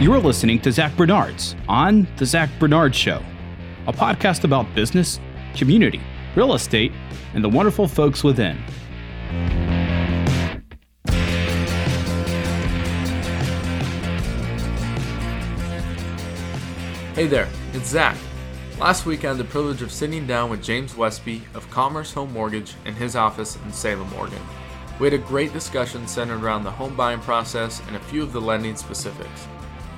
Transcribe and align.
You're 0.00 0.18
listening 0.18 0.60
to 0.62 0.72
Zach 0.72 0.94
Bernard's 0.96 1.54
on 1.68 2.08
The 2.16 2.26
Zach 2.26 2.50
Bernard 2.58 2.96
Show, 2.96 3.22
a 3.86 3.92
podcast 3.92 4.42
about 4.42 4.74
business, 4.74 5.20
community, 5.54 6.00
real 6.34 6.54
estate, 6.54 6.90
and 7.32 7.44
the 7.44 7.48
wonderful 7.48 7.86
folks 7.86 8.24
within. 8.24 8.56
Hey 17.14 17.28
there, 17.28 17.48
it's 17.72 17.88
Zach. 17.88 18.16
Last 18.80 19.06
week 19.06 19.24
I 19.24 19.28
had 19.28 19.38
the 19.38 19.44
privilege 19.44 19.80
of 19.80 19.92
sitting 19.92 20.26
down 20.26 20.50
with 20.50 20.60
James 20.60 20.96
Westby 20.96 21.40
of 21.54 21.70
Commerce 21.70 22.12
Home 22.14 22.32
Mortgage 22.32 22.74
in 22.84 22.94
his 22.94 23.14
office 23.14 23.56
in 23.64 23.72
Salem, 23.72 24.12
Oregon. 24.14 24.42
We 24.98 25.06
had 25.06 25.14
a 25.14 25.18
great 25.18 25.52
discussion 25.52 26.08
centered 26.08 26.42
around 26.42 26.64
the 26.64 26.70
home 26.72 26.96
buying 26.96 27.20
process 27.20 27.80
and 27.86 27.94
a 27.94 28.00
few 28.00 28.24
of 28.24 28.32
the 28.32 28.40
lending 28.40 28.74
specifics. 28.74 29.46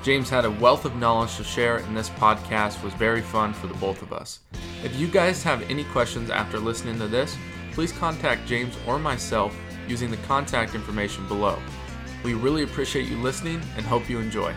James 0.07 0.29
had 0.29 0.45
a 0.45 0.51
wealth 0.51 0.85
of 0.85 0.95
knowledge 0.95 1.35
to 1.35 1.43
share, 1.43 1.79
and 1.79 1.97
this 1.97 2.09
podcast 2.11 2.81
was 2.81 2.93
very 2.93 3.21
fun 3.21 3.51
for 3.51 3.67
the 3.67 3.73
both 3.73 4.01
of 4.01 4.13
us. 4.13 4.39
If 4.81 4.95
you 4.95 5.05
guys 5.05 5.43
have 5.43 5.69
any 5.69 5.83
questions 5.83 6.29
after 6.29 6.59
listening 6.59 6.97
to 6.99 7.09
this, 7.09 7.35
please 7.73 7.91
contact 7.91 8.47
James 8.47 8.77
or 8.87 8.99
myself 8.99 9.53
using 9.85 10.09
the 10.09 10.15
contact 10.25 10.75
information 10.75 11.27
below. 11.27 11.59
We 12.23 12.35
really 12.35 12.63
appreciate 12.63 13.09
you 13.09 13.17
listening 13.17 13.61
and 13.75 13.85
hope 13.85 14.09
you 14.09 14.19
enjoy. 14.19 14.55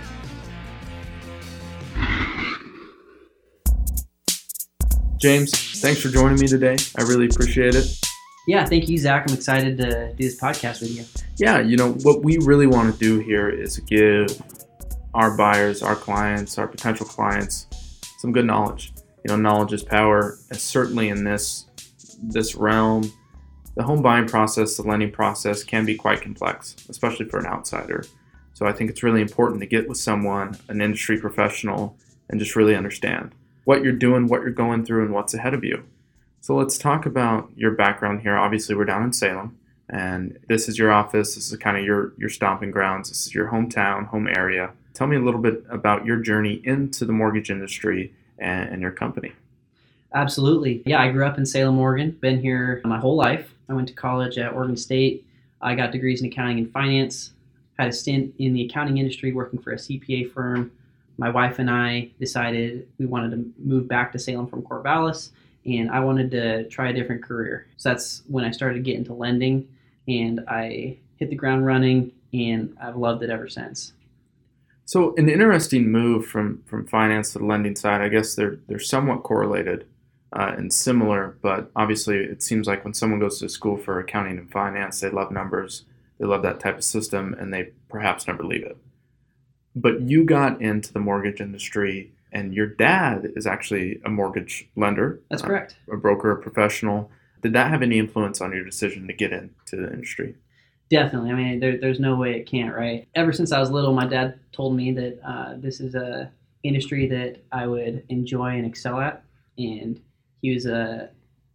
James, 5.21 5.81
thanks 5.81 6.01
for 6.01 6.11
joining 6.11 6.39
me 6.39 6.47
today. 6.47 6.77
I 6.97 7.03
really 7.03 7.27
appreciate 7.27 7.75
it. 7.75 7.87
Yeah, 8.47 8.65
thank 8.67 8.89
you, 8.89 8.99
Zach. 8.99 9.29
I'm 9.29 9.35
excited 9.35 9.79
to 9.79 10.13
do 10.15 10.23
this 10.23 10.41
podcast 10.41 10.81
with 10.81 10.97
you. 10.97 11.05
Yeah, 11.39 11.59
you 11.59 11.77
know, 11.77 11.95
what 12.05 12.23
we 12.23 12.39
really 12.39 12.69
want 12.69 12.95
to 12.95 13.01
do 13.01 13.19
here 13.19 13.49
is 13.49 13.79
give 13.81 14.41
our 15.15 15.37
buyers, 15.37 15.83
our 15.83 15.97
clients, 15.97 16.59
our 16.59 16.69
potential 16.69 17.07
clients 17.07 17.67
some 18.21 18.33
good 18.33 18.45
knowledge. 18.45 18.93
You 19.25 19.29
know, 19.29 19.37
knowledge 19.37 19.73
is 19.73 19.83
power, 19.83 20.37
and 20.51 20.59
certainly 20.59 21.09
in 21.09 21.25
this 21.25 21.67
this 22.23 22.55
realm, 22.55 23.11
the 23.77 23.83
home 23.83 24.03
buying 24.03 24.27
process, 24.27 24.77
the 24.77 24.83
lending 24.83 25.11
process 25.11 25.65
can 25.65 25.87
be 25.87 25.95
quite 25.95 26.21
complex, 26.21 26.77
especially 26.91 27.27
for 27.27 27.39
an 27.39 27.47
outsider. 27.47 28.05
So 28.53 28.67
I 28.67 28.73
think 28.73 28.91
it's 28.91 29.03
really 29.03 29.23
important 29.23 29.61
to 29.61 29.67
get 29.67 29.89
with 29.89 29.97
someone, 29.97 30.59
an 30.69 30.83
industry 30.83 31.19
professional, 31.19 31.97
and 32.29 32.39
just 32.39 32.57
really 32.57 32.77
understand 32.77 33.35
what 33.65 33.83
you're 33.83 33.95
doing, 33.95 34.27
what 34.27 34.43
you're 34.43 34.51
going 34.51 34.85
through, 34.85 35.07
and 35.07 35.15
what's 35.15 35.33
ahead 35.33 35.55
of 35.55 35.65
you. 35.65 35.85
So 36.43 36.55
let's 36.55 36.77
talk 36.77 37.07
about 37.07 37.51
your 37.57 37.71
background 37.71 38.21
here. 38.21 38.37
Obviously, 38.37 38.75
we're 38.75 38.85
down 38.85 39.03
in 39.03 39.15
Salem, 39.15 39.59
and 39.89 40.39
this 40.47 40.69
is 40.69 40.79
your 40.79 40.93
office. 40.93 41.37
This 41.37 41.51
is 41.51 41.57
kind 41.57 41.79
of 41.79 41.85
your 41.85 42.13
your 42.19 42.29
stomping 42.29 42.71
grounds. 42.71 43.09
This 43.09 43.27
is 43.27 43.35
your 43.35 43.51
hometown, 43.51 44.09
home 44.09 44.29
area. 44.29 44.73
Tell 44.95 45.07
me 45.07 45.17
a 45.17 45.21
little 45.21 45.41
bit 45.41 45.65
about 45.71 46.05
your 46.05 46.19
journey 46.19 46.61
into 46.65 47.05
the 47.05 47.13
mortgage 47.13 47.51
industry 47.51 48.13
and, 48.39 48.69
and 48.71 48.83
your 48.83 48.91
company. 48.91 49.33
Absolutely. 50.15 50.83
Yeah, 50.85 51.01
I 51.01 51.11
grew 51.11 51.25
up 51.25 51.39
in 51.39 51.47
Salem, 51.47 51.79
Oregon. 51.79 52.11
Been 52.21 52.41
here 52.41 52.81
my 52.85 52.99
whole 52.99 53.17
life. 53.17 53.55
I 53.69 53.75
went 53.75 53.89
to 53.89 53.95
college 53.95 54.39
at 54.39 54.53
Oregon 54.53 54.77
State. 54.77 55.25
I 55.61 55.75
got 55.75 55.93
degrees 55.93 56.21
in 56.21 56.27
accounting 56.27 56.59
and 56.59 56.73
finance. 56.73 57.31
Had 57.79 57.89
a 57.89 57.93
stint 57.93 58.35
in 58.39 58.53
the 58.53 58.65
accounting 58.65 58.99
industry 58.99 59.33
working 59.33 59.61
for 59.61 59.73
a 59.73 59.77
CPA 59.77 60.33
firm. 60.33 60.73
My 61.17 61.31
wife 61.31 61.59
and 61.59 61.71
I 61.71 62.11
decided 62.19 62.89
we 62.99 63.07
wanted 63.07 63.31
to 63.33 63.53
move 63.59 63.87
back 63.87 64.11
to 64.13 64.19
Salem 64.19 64.47
from 64.47 64.63
Corvallis, 64.63 65.31
and 65.67 65.91
I 65.91 66.01
wanted 66.01 66.31
to 66.33 66.69
try 66.69 66.89
a 66.89 66.93
different 66.93 67.23
career. 67.23 67.67
So 67.77 67.91
that's 67.91 68.23
when 68.27 68.45
I 68.45 68.51
started 68.51 68.85
getting 68.85 69.01
into 69.01 69.15
lending, 69.15 69.69
and 70.09 70.41
I 70.49 70.97
hit 71.17 71.31
the 71.31 71.37
ground 71.37 71.67
running, 71.67 72.13
and 72.33 72.77
I've 72.83 72.97
loved 72.97 73.23
it 73.23 73.31
ever 73.31 73.49
since. 73.49 73.93
So 74.91 75.15
an 75.17 75.29
interesting 75.29 75.93
move 75.93 76.27
from 76.27 76.65
from 76.67 76.85
finance 76.85 77.33
to 77.33 77.39
the 77.39 77.45
lending 77.45 77.77
side. 77.77 78.01
I 78.01 78.09
guess 78.09 78.35
they're 78.35 78.59
they're 78.67 78.81
somewhat 78.81 79.23
correlated 79.23 79.87
uh, 80.33 80.53
and 80.59 80.73
similar, 80.73 81.39
but 81.43 81.71
obviously 81.77 82.17
it 82.17 82.43
seems 82.43 82.67
like 82.67 82.83
when 82.83 82.93
someone 82.93 83.21
goes 83.21 83.39
to 83.39 83.49
school 83.49 83.77
for 83.77 84.01
accounting 84.01 84.37
and 84.37 84.51
finance, 84.51 84.99
they 84.99 85.09
love 85.09 85.31
numbers, 85.31 85.85
they 86.19 86.27
love 86.27 86.43
that 86.43 86.59
type 86.59 86.79
of 86.79 86.83
system, 86.83 87.37
and 87.39 87.55
they 87.55 87.71
perhaps 87.89 88.27
never 88.27 88.43
leave 88.43 88.65
it. 88.65 88.77
But 89.77 90.01
you 90.01 90.25
got 90.25 90.61
into 90.61 90.93
the 90.93 90.99
mortgage 90.99 91.41
industry, 91.41 92.13
and 92.33 92.53
your 92.53 92.67
dad 92.67 93.31
is 93.37 93.47
actually 93.47 94.01
a 94.05 94.11
mortgage 94.11 94.69
lender. 94.75 95.21
That's 95.31 95.43
correct. 95.43 95.77
A 95.93 95.97
broker, 95.97 96.33
a 96.33 96.43
professional. 96.43 97.13
Did 97.43 97.53
that 97.53 97.71
have 97.71 97.83
any 97.83 98.01
influence 98.01 98.41
on 98.41 98.51
your 98.51 98.65
decision 98.65 99.07
to 99.07 99.13
get 99.13 99.33
into 99.33 99.77
the 99.77 99.93
industry? 99.93 100.35
Definitely. 100.91 101.31
I 101.31 101.35
mean, 101.35 101.61
there, 101.61 101.79
there's 101.79 102.01
no 102.01 102.17
way 102.17 102.35
it 102.35 102.47
can't, 102.47 102.75
right? 102.75 103.07
Ever 103.15 103.33
since 103.33 103.53
I 103.53 103.61
was 103.61 103.71
little, 103.71 103.93
my 103.93 104.07
dad 104.07 104.39
told 104.53 104.75
me 104.77 104.93
that 104.93 105.21
uh, 105.25 105.55
this 105.57 105.81
is 105.81 105.95
a 105.95 106.31
industry 106.65 107.07
that 107.07 107.39
I 107.53 107.67
would 107.67 108.05
enjoy 108.09 108.57
and 108.57 108.67
excel 108.67 108.99
at, 109.01 109.23
and 109.57 110.01
he 110.43 110.53
was 110.53 110.67
a 110.67 111.11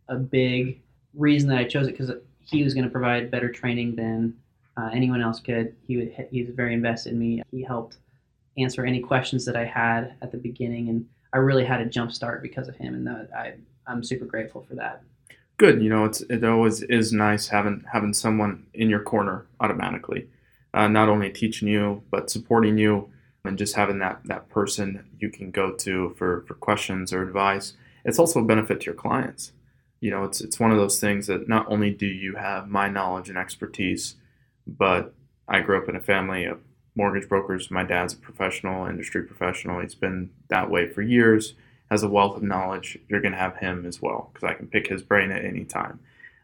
a 0.08 0.16
big 0.16 0.82
reason 1.14 1.50
that 1.50 1.58
I 1.58 1.66
chose 1.66 1.88
it 1.88 1.98
because 1.98 2.12
he 2.40 2.64
was 2.64 2.74
going 2.74 2.86
to 2.86 2.90
provide 2.90 3.32
better 3.32 3.50
training 3.52 3.96
than 3.96 4.36
uh, 4.78 4.90
anyone 4.94 5.22
else 5.22 5.40
could. 5.42 5.76
He 5.86 5.98
would 5.98 6.28
he 6.32 6.44
was 6.44 6.56
very 6.56 6.74
invested 6.74 7.12
in 7.14 7.20
me. 7.20 7.42
He 7.52 7.62
helped 7.62 7.98
answer 8.58 8.86
any 8.86 9.02
questions 9.02 9.44
that 9.46 9.58
I 9.58 9.66
had 9.66 10.16
at 10.22 10.32
the 10.32 10.38
beginning, 10.38 10.88
and 10.88 11.06
I 11.34 11.38
really 11.40 11.66
had 11.66 11.82
a 11.82 11.86
jump 11.86 12.14
start 12.14 12.42
because 12.42 12.70
of 12.70 12.78
him, 12.78 12.94
and 12.96 13.10
I 13.10 13.56
I'm 13.86 14.02
super 14.02 14.26
grateful 14.26 14.64
for 14.64 14.76
that 14.76 15.04
good. 15.58 15.82
You 15.82 15.90
know, 15.90 16.06
it's 16.06 16.22
it 16.22 16.44
always 16.44 16.82
is 16.84 17.12
nice 17.14 17.48
having 17.48 17.84
having 17.92 18.14
someone 18.14 18.66
in 18.74 18.90
your 18.90 19.02
corner 19.02 19.46
automatically, 19.60 20.28
uh, 20.74 20.88
not 20.88 21.10
only 21.10 21.30
teaching 21.30 21.68
you 21.68 22.04
but 22.12 22.30
supporting 22.30 22.78
you, 22.78 23.10
and 23.44 23.58
just 23.58 23.76
having 23.76 24.00
that 24.00 24.22
that 24.26 24.50
person 24.50 25.06
you 25.20 25.30
can 25.30 25.52
go 25.52 25.72
to 25.72 26.16
for 26.18 26.44
for 26.48 26.54
questions 26.56 27.14
or 27.14 27.22
advice. 27.22 27.74
It's 28.04 28.20
also 28.20 28.42
a 28.42 28.46
benefit 28.46 28.82
to 28.82 28.86
your 28.86 28.96
clients. 28.96 29.52
You 30.00 30.12
know, 30.12 30.24
it's 30.24 30.42
it's 30.42 30.60
one 30.60 30.72
of 30.72 30.78
those 30.78 31.00
things 31.00 31.28
that 31.28 31.48
not 31.48 31.66
only 31.70 31.92
do 31.92 32.08
you 32.08 32.36
have 32.36 32.68
my 32.68 32.90
knowledge 32.90 33.30
and 33.30 33.38
expertise, 33.38 34.16
but 34.68 35.14
I 35.48 35.62
grew 35.62 35.82
up 35.82 35.90
in 35.90 35.96
a 35.96 36.02
family 36.02 36.46
of 36.46 36.60
mortgage 36.96 37.28
brokers. 37.28 37.70
My 37.70 37.84
dad's 37.84 38.14
a 38.14 38.18
professional, 38.18 38.86
industry 38.86 39.24
professional. 39.24 39.82
He's 39.82 39.96
been 39.96 40.32
that 40.50 40.70
way 40.70 40.88
for 40.88 41.02
years 41.02 41.56
has 41.96 42.04
a 42.04 42.10
wealth 42.10 42.36
of 42.36 42.44
knowledge, 42.44 43.00
you're 43.08 43.22
going 43.22 43.32
to 43.32 43.38
have 43.38 43.56
him 43.56 43.86
as 43.86 44.02
well 44.02 44.30
because 44.34 44.46
I 44.46 44.54
can 44.54 44.68
pick 44.68 44.88
his 44.88 45.02
brain 45.02 45.32
at 45.32 45.46
any 45.46 45.64
time. 45.64 46.02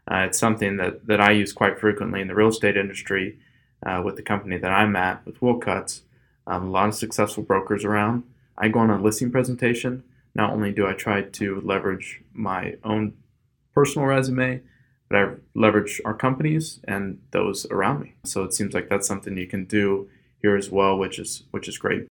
Uh, 0.10 0.26
it's 0.28 0.40
something 0.40 0.78
that, 0.78 1.06
that 1.08 1.20
I 1.20 1.32
use 1.32 1.52
quite 1.52 1.78
frequently 1.78 2.22
in 2.22 2.30
the 2.30 2.36
real 2.36 2.48
estate 2.48 2.78
industry 2.78 3.38
uh, 3.86 4.02
with 4.04 4.16
the 4.16 4.22
company 4.22 4.58
that 4.58 4.72
I'm 4.72 4.96
at 4.96 5.26
with 5.26 5.42
Willcuts. 5.42 6.02
Um, 6.48 6.68
a 6.68 6.72
lot 6.72 6.88
of 6.88 6.96
successful 6.96 7.44
brokers 7.44 7.84
around. 7.84 8.24
I 8.58 8.70
go 8.70 8.80
on 8.80 8.90
a 8.90 9.02
listing 9.02 9.30
presentation. 9.30 10.04
Not 10.34 10.52
only 10.52 10.72
do 10.72 10.88
I 10.88 10.94
try 10.94 11.22
to 11.22 11.62
leverage 11.66 12.22
my 12.34 12.76
own 12.86 13.14
personal 13.76 14.08
resume, 14.08 14.62
but 15.10 15.20
I 15.20 15.32
leverage 15.54 16.00
our 16.06 16.14
companies 16.14 16.80
and 16.86 17.20
those 17.32 17.66
around 17.66 18.00
me. 18.00 18.14
So 18.24 18.44
it 18.44 18.54
seems 18.54 18.74
like 18.74 18.88
that's 18.88 19.08
something 19.08 19.38
you 19.38 19.48
can 19.48 19.66
do 19.66 20.10
here 20.42 20.56
as 20.56 20.72
well, 20.72 20.98
which 20.98 21.20
is 21.20 21.44
which 21.52 21.68
is 21.68 21.78
great 21.78 22.08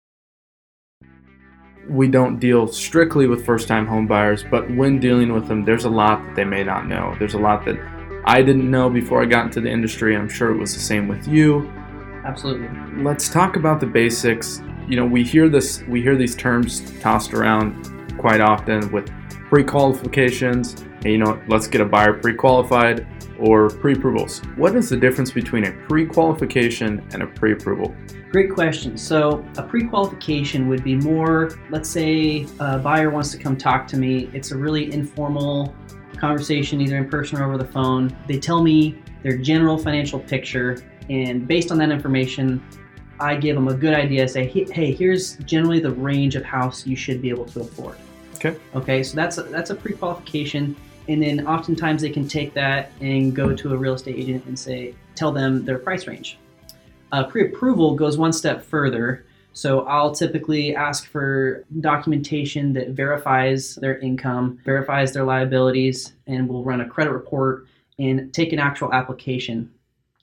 we 1.88 2.07
don't 2.07 2.40
deal 2.40 2.68
strictly 2.68 3.28
with 3.28 3.46
first 3.46 3.68
time 3.68 3.85
home 3.85 4.07
buyers, 4.07 4.44
but 4.50 4.69
when 4.75 5.00
dealing 5.00 5.34
with 5.34 5.47
them, 5.47 5.63
there's 5.63 5.85
a 5.85 5.90
lot 5.90 6.23
that 6.25 6.35
they 6.35 6.44
may 6.44 6.63
not 6.63 6.88
know. 6.88 7.16
There's 7.19 7.35
a 7.35 7.40
lot 7.40 7.66
that 7.66 7.78
I 8.25 8.41
didn't 8.41 8.69
know 8.69 8.90
before 8.90 9.22
I 9.22 9.25
got 9.25 9.46
into 9.46 9.62
the 9.62 9.69
industry. 9.69 10.16
I'm 10.16 10.29
sure 10.29 10.51
it 10.51 10.57
was 10.57 10.74
the 10.74 10.79
same 10.79 11.07
with 11.07 11.28
you. 11.28 11.72
Absolutely. 12.25 12.69
Let's 13.03 13.29
talk 13.29 13.56
about 13.56 13.79
the 13.79 13.85
basics. 13.85 14.62
You 14.88 14.95
know, 14.95 15.06
we 15.06 15.24
hear 15.24 15.47
this 15.47 15.84
we 15.84 16.01
hear 16.01 16.16
these 16.16 16.35
terms 16.35 16.81
tossed 17.01 17.34
around 17.34 18.18
quite 18.18 18.41
often 18.41 18.91
with 18.91 19.12
pre-qualifications. 19.50 20.74
And, 20.81 21.06
you 21.06 21.18
know, 21.19 21.40
let's 21.47 21.68
get 21.68 21.81
a 21.81 21.85
buyer 21.85 22.13
pre-qualified 22.13 23.06
or 23.40 23.69
pre-approvals. 23.69 24.40
What 24.56 24.75
is 24.75 24.90
the 24.90 24.97
difference 24.97 25.31
between 25.31 25.66
a 25.66 25.72
pre-qualification 25.88 27.06
and 27.12 27.23
a 27.23 27.28
pre-approval? 27.28 27.96
Great 28.31 28.51
question. 28.51 28.98
So, 28.98 29.45
a 29.57 29.63
pre 29.63 29.88
qualification 29.88 30.68
would 30.68 30.83
be 30.83 30.95
more, 30.95 31.57
let's 31.69 31.89
say 31.89 32.48
a 32.59 32.77
buyer 32.80 33.09
wants 33.09 33.31
to 33.31 33.38
come 33.38 33.56
talk 33.56 33.88
to 33.88 33.98
me. 33.98 34.30
It's 34.33 34.51
a 34.51 34.57
really 34.57 34.92
informal 34.92 35.74
conversation, 36.18 36.81
either 36.81 36.98
in 36.98 37.09
person 37.09 37.39
or 37.39 37.45
over 37.45 37.57
the 37.57 37.71
phone. 37.71 38.15
They 38.27 38.39
tell 38.39 38.62
me 38.62 39.01
their 39.24 39.38
general 39.38 39.77
financial 39.77 40.19
picture, 40.19 40.83
and 41.09 41.48
based 41.48 41.71
on 41.71 41.77
that 41.77 41.92
information, 41.92 42.62
I 43.19 43.36
give 43.36 43.56
them 43.56 43.68
a 43.68 43.74
good 43.74 43.94
idea. 43.94 44.24
I 44.24 44.25
Say, 44.25 44.48
hey, 44.48 44.92
here's 44.92 45.38
generally 45.38 45.80
the 45.80 45.92
range 45.92 46.36
of 46.36 46.44
house 46.44 46.86
you 46.86 46.95
should 46.95 47.21
be 47.21 47.30
able 47.30 47.45
to 47.45 47.62
afford. 47.62 47.98
Okay. 48.36 48.57
Okay, 48.75 49.01
so 49.01 49.15
that's 49.15 49.38
a, 49.38 49.44
that's 49.44 49.69
a 49.69 49.75
pre-qualification, 49.75 50.75
and 51.07 51.22
then 51.22 51.48
oftentimes 51.48 52.02
they 52.02 52.10
can 52.10 52.28
take 52.28 52.54
that 52.54 52.92
and 53.00 53.36
go 53.36 53.56
to 53.56 53.74
a 53.74 53.78
real 53.78 53.94
estate 53.94 54.18
agent 54.18 54.46
and 54.46 54.57
say, 54.57 54.96
tell 55.16 55.31
them 55.31 55.63
their 55.63 55.78
price 55.78 56.07
range. 56.07 56.38
Uh, 57.12 57.24
pre-approval 57.24 57.96
goes 57.96 58.18
one 58.18 58.34
step 58.34 58.63
further. 58.63 59.25
So 59.54 59.81
I'll 59.81 60.13
typically 60.13 60.75
ask 60.75 61.07
for 61.07 61.63
documentation 61.80 62.74
that 62.74 62.90
verifies 62.90 63.75
their 63.75 63.98
income, 64.00 64.60
verifies 64.66 65.13
their 65.13 65.24
liabilities, 65.24 66.13
and 66.28 66.50
we'll 66.50 66.63
run 66.63 66.81
a 66.81 66.90
credit 66.90 67.12
report 67.12 67.66
and 67.98 68.34
take 68.34 68.52
an 68.52 68.60
actual 68.60 68.94
application. 68.94 69.72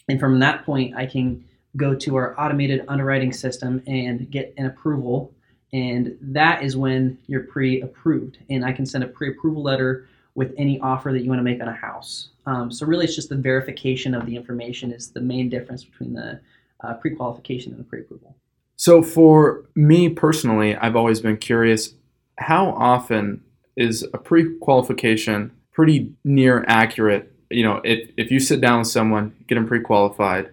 And 0.09 0.21
from 0.21 0.39
that 0.41 0.67
point, 0.67 0.95
I 0.97 1.07
can 1.07 1.45
go 1.77 1.95
to 1.95 2.17
our 2.17 2.39
automated 2.39 2.85
underwriting 2.89 3.33
system 3.33 3.83
and 3.87 4.31
get 4.31 4.53
an 4.59 4.67
approval. 4.67 5.33
And 5.73 6.19
that 6.21 6.63
is 6.63 6.77
when 6.77 7.17
you're 7.27 7.45
pre 7.45 7.81
approved. 7.81 8.37
And 8.51 8.65
I 8.65 8.73
can 8.73 8.85
send 8.85 9.05
a 9.05 9.07
pre 9.07 9.31
approval 9.31 9.63
letter 9.63 10.09
with 10.35 10.55
any 10.57 10.81
offer 10.81 11.13
that 11.13 11.23
you 11.23 11.29
want 11.29 11.39
to 11.39 11.45
make 11.45 11.61
on 11.61 11.69
a 11.69 11.75
house. 11.75 12.31
Um, 12.47 12.71
so, 12.71 12.87
really, 12.87 13.05
it's 13.05 13.15
just 13.15 13.29
the 13.29 13.37
verification 13.37 14.15
of 14.15 14.27
the 14.27 14.37
information 14.37 14.93
is 14.93 15.11
the 15.11 15.21
main 15.21 15.49
difference 15.49 15.85
between 15.85 16.15
the 16.15 16.41
uh, 16.83 16.95
pre 16.95 17.15
qualification 17.15 17.73
and 17.73 17.81
the 17.81 17.85
pre 17.85 18.01
approval. 18.01 18.37
So, 18.77 19.03
for 19.03 19.65
me 19.75 20.09
personally, 20.09 20.75
I've 20.77 20.97
always 20.97 21.21
been 21.21 21.37
curious 21.37 21.95
how 22.39 22.71
often 22.71 23.43
is 23.77 24.03
a 24.13 24.19
pre 24.19 24.57
qualification 24.59 25.53
pretty 25.73 26.13
near 26.25 26.65
accurate? 26.69 27.33
You 27.51 27.65
know, 27.65 27.81
if, 27.85 28.11
if 28.17 28.31
you 28.31 28.41
sit 28.41 28.61
down 28.61 28.81
with 28.81 28.89
someone, 28.89 29.35
get 29.47 29.57
them 29.57 29.67
pre 29.67 29.81
qualified, 29.81 30.51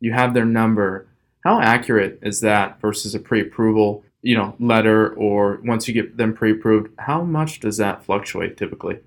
you 0.00 0.12
have 0.12 0.34
their 0.34 0.44
number, 0.44 1.06
how 1.44 1.60
accurate 1.60 2.18
is 2.22 2.40
that 2.40 2.80
versus 2.80 3.14
a 3.14 3.18
pre 3.18 3.40
approval? 3.40 4.04
You 4.22 4.36
know, 4.36 4.54
letter 4.58 5.14
or 5.14 5.60
once 5.64 5.88
you 5.88 5.94
get 5.94 6.18
them 6.18 6.34
pre-approved, 6.34 6.92
how 6.98 7.22
much 7.22 7.60
does 7.60 7.78
that 7.78 8.04
fluctuate 8.04 8.58
typically? 8.58 8.98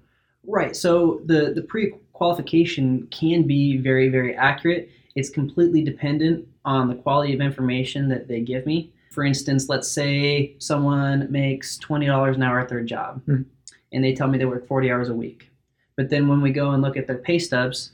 Right. 0.45 0.75
So 0.75 1.22
the 1.25 1.54
the 1.54 1.62
pre-qualification 1.62 3.07
can 3.07 3.44
be 3.44 3.78
very 3.78 4.10
very 4.10 4.36
accurate. 4.36 4.90
It's 5.16 5.30
completely 5.30 5.84
dependent 5.84 6.48
on 6.66 6.88
the 6.88 6.95
quality 6.95 7.34
of 7.34 7.42
information 7.42 8.10
that 8.10 8.28
they 8.28 8.42
give 8.42 8.66
me. 8.66 8.94
For 9.12 9.24
instance, 9.24 9.69
let's 9.69 9.90
say 9.90 10.56
someone 10.60 11.31
makes 11.31 11.78
twenty 11.78 12.07
dollars 12.07 12.36
an 12.36 12.44
hour 12.44 12.60
at 12.60 12.69
their 12.69 12.84
job, 12.84 13.22
mm-hmm. 13.28 13.44
and 13.92 14.04
they 14.04 14.13
tell 14.13 14.28
me 14.28 14.38
they 14.38 14.45
work 14.45 14.68
forty 14.68 14.92
hours 14.92 15.10
a 15.10 15.13
week. 15.13 15.50
But 15.95 16.10
then 16.10 16.28
when 16.28 16.42
we 16.42 16.51
go 16.51 16.72
and 16.72 16.81
look 16.81 16.98
at 16.98 17.07
their 17.07 17.19
pay 17.19 17.39
stubs, 17.39 17.92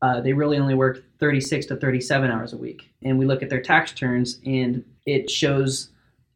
uh, 0.00 0.20
they 0.20 0.32
really 0.32 0.58
only 0.58 0.74
work 0.74 1.04
36 1.20 1.66
to 1.66 1.76
37 1.76 2.30
hours 2.30 2.52
a 2.52 2.56
week. 2.56 2.90
And 3.02 3.18
we 3.18 3.26
look 3.26 3.42
at 3.42 3.50
their 3.50 3.60
tax 3.60 3.92
returns, 3.92 4.40
and 4.44 4.84
it 5.06 5.30
shows 5.30 5.90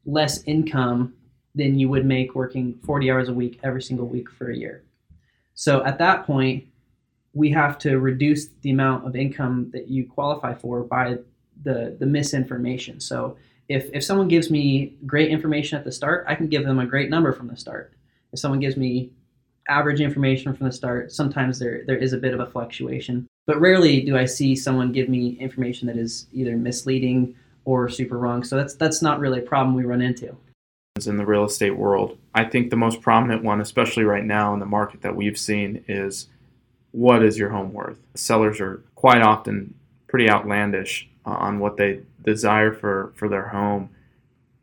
less 0.04 0.42
income 0.44 1.14
than 1.54 1.78
you 1.78 1.88
would 1.88 2.04
make 2.04 2.34
working 2.34 2.78
40 2.84 3.10
hours 3.10 3.28
a 3.28 3.32
week 3.32 3.58
every 3.62 3.82
single 3.82 4.06
week 4.06 4.30
for 4.30 4.50
a 4.50 4.56
year. 4.56 4.82
So 5.56 5.82
at 5.84 5.98
that 5.98 6.26
point, 6.26 6.64
we 7.32 7.50
have 7.50 7.78
to 7.78 7.98
reduce 7.98 8.48
the 8.60 8.70
amount 8.70 9.06
of 9.06 9.16
income 9.16 9.70
that 9.72 9.88
you 9.88 10.06
qualify 10.06 10.54
for 10.54 10.82
by 10.84 11.18
the, 11.64 11.96
the 11.98 12.06
misinformation. 12.06 13.00
So 13.00 13.36
if, 13.68 13.90
if 13.92 14.04
someone 14.04 14.28
gives 14.28 14.50
me 14.50 14.96
great 15.06 15.30
information 15.30 15.78
at 15.78 15.84
the 15.84 15.90
start, 15.90 16.24
I 16.28 16.34
can 16.34 16.46
give 16.46 16.64
them 16.64 16.78
a 16.78 16.86
great 16.86 17.10
number 17.10 17.32
from 17.32 17.48
the 17.48 17.56
start. 17.56 17.92
If 18.32 18.38
someone 18.38 18.60
gives 18.60 18.76
me 18.76 19.10
average 19.68 20.00
information 20.00 20.54
from 20.54 20.66
the 20.66 20.72
start, 20.72 21.10
sometimes 21.10 21.58
there, 21.58 21.82
there 21.86 21.96
is 21.96 22.12
a 22.12 22.18
bit 22.18 22.34
of 22.34 22.40
a 22.40 22.46
fluctuation. 22.46 23.26
But 23.46 23.60
rarely 23.60 24.02
do 24.02 24.16
I 24.16 24.26
see 24.26 24.54
someone 24.54 24.92
give 24.92 25.08
me 25.08 25.38
information 25.40 25.86
that 25.88 25.96
is 25.96 26.26
either 26.32 26.56
misleading 26.56 27.34
or 27.64 27.88
super 27.88 28.18
wrong. 28.18 28.44
So 28.44 28.56
that's 28.56 28.74
that's 28.74 29.02
not 29.02 29.20
really 29.20 29.40
a 29.40 29.42
problem 29.42 29.74
we 29.74 29.84
run 29.84 30.02
into 30.02 30.36
in 31.04 31.18
the 31.18 31.26
real 31.26 31.44
estate 31.44 31.76
world. 31.76 32.16
I 32.34 32.44
think 32.44 32.70
the 32.70 32.76
most 32.76 33.02
prominent 33.02 33.44
one, 33.44 33.60
especially 33.60 34.04
right 34.04 34.24
now 34.24 34.54
in 34.54 34.60
the 34.60 34.66
market 34.66 35.02
that 35.02 35.14
we've 35.14 35.38
seen, 35.38 35.84
is 35.86 36.28
what 36.92 37.22
is 37.22 37.36
your 37.36 37.50
home 37.50 37.74
worth? 37.74 37.98
Sellers 38.14 38.60
are 38.60 38.82
quite 38.94 39.20
often 39.20 39.74
pretty 40.08 40.30
outlandish 40.30 41.08
uh, 41.26 41.30
on 41.30 41.58
what 41.58 41.76
they 41.76 42.00
desire 42.24 42.72
for, 42.72 43.12
for 43.16 43.28
their 43.28 43.48
home. 43.48 43.90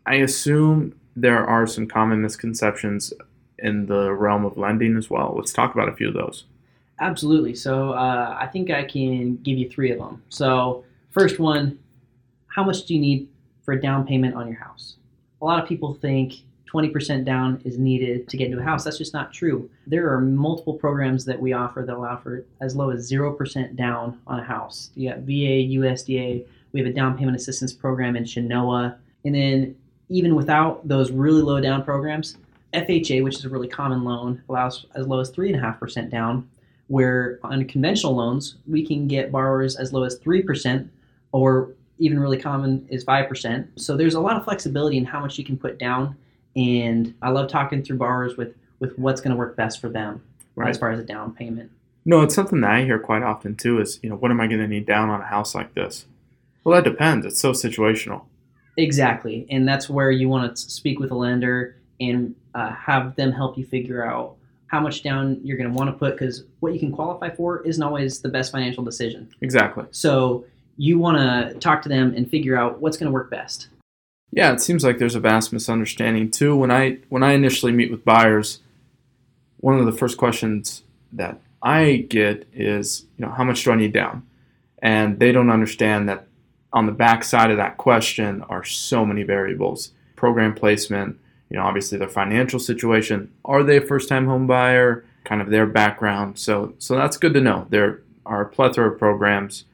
I 0.05 0.15
assume 0.15 0.99
there 1.15 1.45
are 1.45 1.67
some 1.67 1.87
common 1.87 2.21
misconceptions 2.21 3.13
in 3.59 3.85
the 3.85 4.11
realm 4.11 4.45
of 4.45 4.57
lending 4.57 4.97
as 4.97 5.09
well. 5.09 5.35
Let's 5.37 5.53
talk 5.53 5.73
about 5.75 5.89
a 5.89 5.93
few 5.93 6.07
of 6.07 6.15
those. 6.15 6.45
Absolutely. 6.99 7.55
So 7.55 7.91
uh, 7.91 8.35
I 8.39 8.47
think 8.47 8.71
I 8.71 8.83
can 8.83 9.37
give 9.37 9.57
you 9.57 9.69
three 9.69 9.91
of 9.91 9.99
them. 9.99 10.23
So, 10.29 10.83
first 11.11 11.39
one, 11.39 11.79
how 12.47 12.63
much 12.63 12.85
do 12.85 12.93
you 12.93 12.99
need 12.99 13.27
for 13.63 13.73
a 13.73 13.81
down 13.81 14.05
payment 14.05 14.35
on 14.35 14.47
your 14.47 14.59
house? 14.59 14.95
A 15.43 15.45
lot 15.45 15.61
of 15.61 15.67
people 15.67 15.93
think 15.93 16.35
20% 16.73 17.25
down 17.25 17.61
is 17.65 17.77
needed 17.77 18.29
to 18.29 18.37
get 18.37 18.45
into 18.45 18.59
a 18.59 18.63
house. 18.63 18.85
That's 18.85 18.97
just 18.97 19.13
not 19.13 19.33
true. 19.33 19.69
There 19.85 20.11
are 20.11 20.21
multiple 20.21 20.73
programs 20.73 21.25
that 21.25 21.39
we 21.39 21.51
offer 21.51 21.83
that 21.85 21.93
allow 21.93 22.17
for 22.17 22.45
as 22.61 22.77
low 22.77 22.91
as 22.91 23.11
0% 23.11 23.75
down 23.75 24.19
on 24.25 24.39
a 24.39 24.43
house. 24.43 24.91
You 24.95 25.09
got 25.09 25.19
VA, 25.19 25.67
USDA, 25.77 26.45
we 26.71 26.79
have 26.79 26.89
a 26.89 26.93
down 26.93 27.17
payment 27.17 27.35
assistance 27.35 27.73
program 27.73 28.15
in 28.15 28.23
Chenoa. 28.23 28.95
And 29.25 29.35
then 29.35 29.75
even 30.07 30.33
without 30.33 30.87
those 30.87 31.11
really 31.11 31.41
low 31.41 31.59
down 31.59 31.83
programs, 31.83 32.37
FHA, 32.73 33.21
which 33.21 33.35
is 33.35 33.45
a 33.45 33.49
really 33.49 33.67
common 33.67 34.05
loan, 34.05 34.41
allows 34.47 34.85
as 34.95 35.07
low 35.07 35.19
as 35.19 35.29
3.5% 35.29 36.09
down, 36.09 36.49
where 36.87 37.39
on 37.43 37.65
conventional 37.65 38.15
loans, 38.15 38.55
we 38.65 38.85
can 38.85 39.09
get 39.09 39.31
borrowers 39.31 39.75
as 39.75 39.91
low 39.91 40.03
as 40.03 40.17
3% 40.19 40.87
or 41.33 41.73
even 41.99 42.19
really 42.19 42.37
common 42.37 42.85
is 42.89 43.05
5%. 43.05 43.67
So 43.79 43.95
there's 43.95 44.15
a 44.15 44.19
lot 44.19 44.37
of 44.37 44.43
flexibility 44.43 44.97
in 44.97 45.05
how 45.05 45.19
much 45.19 45.37
you 45.37 45.43
can 45.43 45.57
put 45.57 45.77
down. 45.77 46.15
And 46.55 47.13
I 47.21 47.29
love 47.29 47.49
talking 47.49 47.83
through 47.83 47.97
borrowers 47.97 48.37
with, 48.37 48.55
with 48.79 48.97
what's 48.97 49.21
going 49.21 49.31
to 49.31 49.37
work 49.37 49.55
best 49.55 49.79
for 49.79 49.89
them 49.89 50.21
right. 50.55 50.69
as 50.69 50.77
far 50.77 50.91
as 50.91 50.99
a 50.99 51.03
down 51.03 51.33
payment. 51.33 51.71
No, 52.05 52.21
it's 52.21 52.35
something 52.35 52.61
that 52.61 52.71
I 52.71 52.83
hear 52.83 52.99
quite 52.99 53.23
often 53.23 53.55
too 53.55 53.79
is, 53.79 53.99
you 54.03 54.09
know, 54.09 54.15
what 54.15 54.31
am 54.31 54.41
I 54.41 54.47
going 54.47 54.59
to 54.59 54.67
need 54.67 54.85
down 54.85 55.09
on 55.09 55.21
a 55.21 55.25
house 55.25 55.55
like 55.55 55.73
this? 55.73 56.05
Well, 56.63 56.75
that 56.75 56.89
depends. 56.89 57.25
It's 57.25 57.39
so 57.39 57.51
situational. 57.51 58.23
Exactly. 58.77 59.45
And 59.49 59.67
that's 59.67 59.89
where 59.89 60.11
you 60.11 60.27
want 60.29 60.55
to 60.55 60.61
speak 60.61 60.99
with 60.99 61.11
a 61.11 61.15
lender 61.15 61.75
and 61.99 62.35
uh, 62.55 62.71
have 62.71 63.15
them 63.15 63.31
help 63.31 63.57
you 63.57 63.65
figure 63.65 64.05
out 64.05 64.35
how 64.67 64.79
much 64.79 65.03
down 65.03 65.39
you're 65.43 65.57
going 65.57 65.69
to 65.69 65.75
want 65.75 65.87
to 65.89 65.95
put 65.95 66.13
because 66.13 66.43
what 66.59 66.73
you 66.73 66.79
can 66.79 66.91
qualify 66.91 67.29
for 67.29 67.61
isn't 67.61 67.83
always 67.83 68.21
the 68.21 68.29
best 68.29 68.51
financial 68.51 68.83
decision. 68.83 69.29
Exactly. 69.41 69.85
So 69.91 70.45
you 70.77 70.99
want 70.99 71.17
to 71.17 71.59
talk 71.59 71.81
to 71.83 71.89
them 71.89 72.13
and 72.15 72.29
figure 72.29 72.57
out 72.57 72.81
what's 72.81 72.97
going 72.97 73.07
to 73.07 73.13
work 73.13 73.29
best. 73.29 73.67
Yeah, 74.31 74.51
it 74.51 74.61
seems 74.61 74.83
like 74.83 74.97
there's 74.97 75.15
a 75.15 75.19
vast 75.19 75.53
misunderstanding 75.53 76.31
too. 76.31 76.55
When 76.55 76.71
I 76.71 76.97
when 77.09 77.21
I 77.21 77.33
initially 77.33 77.71
meet 77.71 77.91
with 77.91 78.03
buyers, 78.03 78.59
one 79.57 79.79
of 79.79 79.85
the 79.85 79.91
first 79.91 80.17
questions 80.17 80.83
that 81.11 81.39
I 81.61 82.05
get 82.09 82.47
is, 82.51 83.05
you 83.17 83.25
know, 83.25 83.31
how 83.31 83.43
much 83.43 83.63
do 83.63 83.71
I 83.71 83.75
need 83.75 83.93
down? 83.93 84.25
And 84.81 85.19
they 85.19 85.31
don't 85.31 85.51
understand 85.51 86.09
that 86.09 86.27
on 86.73 86.87
the 86.87 86.91
back 86.91 87.23
side 87.23 87.51
of 87.51 87.57
that 87.57 87.77
question 87.77 88.41
are 88.49 88.63
so 88.63 89.05
many 89.05 89.21
variables. 89.23 89.91
Program 90.15 90.55
placement, 90.55 91.19
you 91.49 91.57
know, 91.57 91.63
obviously 91.63 91.99
their 91.99 92.09
financial 92.09 92.59
situation, 92.59 93.31
are 93.45 93.61
they 93.61 93.77
a 93.77 93.81
first-time 93.81 94.25
home 94.25 94.47
buyer, 94.47 95.05
kind 95.23 95.41
of 95.41 95.49
their 95.49 95.67
background. 95.67 96.39
So 96.39 96.73
so 96.79 96.95
that's 96.95 97.17
good 97.17 97.35
to 97.35 97.41
know. 97.41 97.67
There 97.69 98.01
are 98.25 98.41
a 98.41 98.49
plethora 98.49 98.91
of 98.91 98.97
programs 98.97 99.65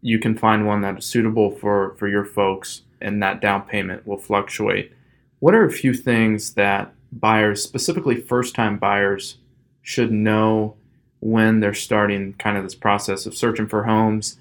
you 0.00 0.18
can 0.18 0.36
find 0.36 0.66
one 0.66 0.80
that 0.82 0.98
is 0.98 1.06
suitable 1.06 1.50
for, 1.50 1.94
for 1.98 2.08
your 2.08 2.24
folks, 2.24 2.82
and 3.00 3.22
that 3.22 3.40
down 3.40 3.62
payment 3.62 4.06
will 4.06 4.18
fluctuate. 4.18 4.92
What 5.40 5.54
are 5.54 5.64
a 5.64 5.72
few 5.72 5.94
things 5.94 6.54
that 6.54 6.94
buyers, 7.12 7.62
specifically 7.62 8.20
first 8.20 8.54
time 8.54 8.78
buyers, 8.78 9.38
should 9.82 10.12
know 10.12 10.76
when 11.20 11.60
they're 11.60 11.74
starting 11.74 12.34
kind 12.34 12.56
of 12.56 12.64
this 12.64 12.74
process 12.74 13.26
of 13.26 13.34
searching 13.34 13.66
for 13.66 13.84
homes, 13.84 14.38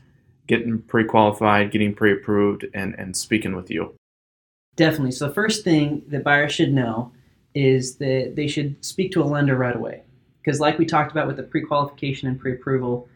getting 0.47 0.79
pre 0.81 1.03
qualified, 1.03 1.71
getting 1.71 1.93
pre 1.93 2.11
approved, 2.11 2.65
and, 2.73 2.95
and 2.95 3.15
speaking 3.15 3.55
with 3.55 3.69
you? 3.69 3.93
Definitely. 4.75 5.11
So, 5.11 5.27
the 5.27 5.33
first 5.33 5.63
thing 5.63 6.03
that 6.07 6.23
buyers 6.23 6.53
should 6.53 6.73
know 6.73 7.11
is 7.55 7.95
that 7.95 8.33
they 8.35 8.47
should 8.47 8.83
speak 8.85 9.11
to 9.13 9.23
a 9.23 9.25
lender 9.25 9.55
right 9.55 9.75
away. 9.75 10.03
Because, 10.41 10.59
like 10.59 10.77
we 10.77 10.85
talked 10.85 11.11
about 11.11 11.27
with 11.27 11.37
the 11.37 11.43
pre 11.43 11.61
qualification 11.61 12.27
and 12.27 12.39
pre 12.39 12.53
approval, 12.53 13.09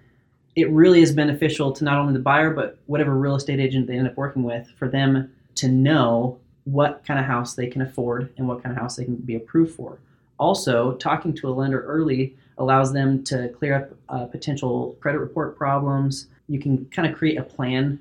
it 0.56 0.70
really 0.72 1.02
is 1.02 1.12
beneficial 1.12 1.72
to 1.72 1.84
not 1.84 1.98
only 1.98 2.14
the 2.14 2.20
buyer 2.20 2.52
but 2.52 2.78
whatever 2.86 3.16
real 3.16 3.36
estate 3.36 3.60
agent 3.60 3.88
they 3.88 3.96
end 3.98 4.08
up 4.08 4.18
working 4.18 4.44
with 4.44 4.68
for 4.78 4.88
them 4.88 5.32
to 5.56 5.68
know 5.68 6.40
what 6.66 7.04
kind 7.06 7.20
of 7.20 7.26
house 7.26 7.56
they 7.56 7.68
can 7.68 7.82
afford 7.82 8.34
and 8.38 8.48
what 8.48 8.62
kind 8.62 8.76
of 8.76 8.82
house 8.82 8.96
they 8.96 9.06
can 9.06 9.16
be 9.16 9.36
approved 9.36 9.76
for. 9.76 10.00
Also, 10.38 10.94
talking 10.94 11.34
to 11.34 11.50
a 11.50 11.52
lender 11.52 11.84
early 11.84 12.36
allows 12.58 12.94
them 12.94 13.24
to 13.24 13.50
clear 13.50 13.76
up 13.76 13.90
uh, 14.10 14.26
potential 14.26 14.96
credit 15.00 15.20
report 15.20 15.58
problems. 15.58 16.28
You 16.48 16.60
can 16.60 16.86
kind 16.86 17.08
of 17.08 17.18
create 17.18 17.38
a 17.38 17.44
plan 17.44 18.00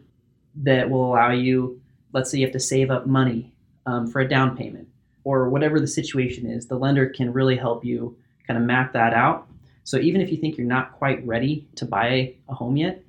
that 0.57 0.89
will 0.89 1.07
allow 1.07 1.31
you, 1.31 1.81
let's 2.13 2.31
say 2.31 2.39
you 2.39 2.47
have 2.47 2.53
to 2.53 2.61
save 2.61 2.91
up 2.91 3.07
money 3.07 3.53
um, 3.87 4.11
for 4.11 4.21
a 4.21 4.29
down 4.29 4.57
payment 4.57 4.89
or 5.25 5.49
whatever 5.49 5.81
the 5.81 5.87
situation 5.87 6.47
is, 6.47 6.67
the 6.67 6.79
lender 6.79 7.07
can 7.07 7.33
really 7.33 7.57
help 7.57 7.85
you 7.85 8.17
kind 8.47 8.59
of 8.59 8.65
map 8.65 8.93
that 8.93 9.15
out 9.15 9.47
so 9.91 9.99
even 9.99 10.21
if 10.21 10.31
you 10.31 10.37
think 10.37 10.57
you're 10.57 10.69
not 10.69 10.93
quite 10.93 11.27
ready 11.27 11.67
to 11.75 11.85
buy 11.85 12.37
a 12.49 12.55
home 12.55 12.77
yet, 12.77 13.03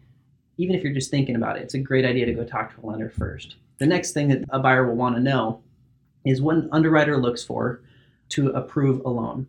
even 0.57 0.75
if 0.75 0.81
you're 0.81 0.95
just 0.95 1.11
thinking 1.11 1.35
about 1.35 1.57
it, 1.57 1.61
it's 1.61 1.75
a 1.75 1.77
great 1.77 2.05
idea 2.05 2.25
to 2.25 2.33
go 2.33 2.43
talk 2.43 2.73
to 2.73 2.83
a 2.83 2.87
lender 2.87 3.07
first. 3.07 3.57
The 3.77 3.85
next 3.85 4.13
thing 4.13 4.29
that 4.29 4.45
a 4.49 4.57
buyer 4.57 4.87
will 4.87 4.95
want 4.95 5.13
to 5.15 5.21
know 5.21 5.61
is 6.25 6.41
what 6.41 6.55
an 6.55 6.69
underwriter 6.71 7.17
looks 7.17 7.43
for 7.43 7.83
to 8.29 8.49
approve 8.53 9.05
a 9.05 9.09
loan. 9.09 9.45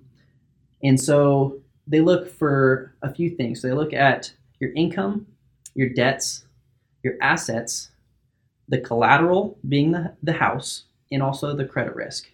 And 0.82 1.00
so 1.00 1.58
they 1.86 2.02
look 2.02 2.28
for 2.28 2.94
a 3.00 3.10
few 3.10 3.30
things. 3.30 3.62
So 3.62 3.68
they 3.68 3.72
look 3.72 3.94
at 3.94 4.30
your 4.60 4.74
income, 4.74 5.26
your 5.72 5.88
debts, 5.88 6.44
your 7.02 7.14
assets, 7.22 7.92
the 8.68 8.78
collateral 8.78 9.56
being 9.66 9.92
the, 9.92 10.14
the 10.22 10.34
house, 10.34 10.84
and 11.10 11.22
also 11.22 11.56
the 11.56 11.64
credit 11.64 11.96
risk. 11.96 12.28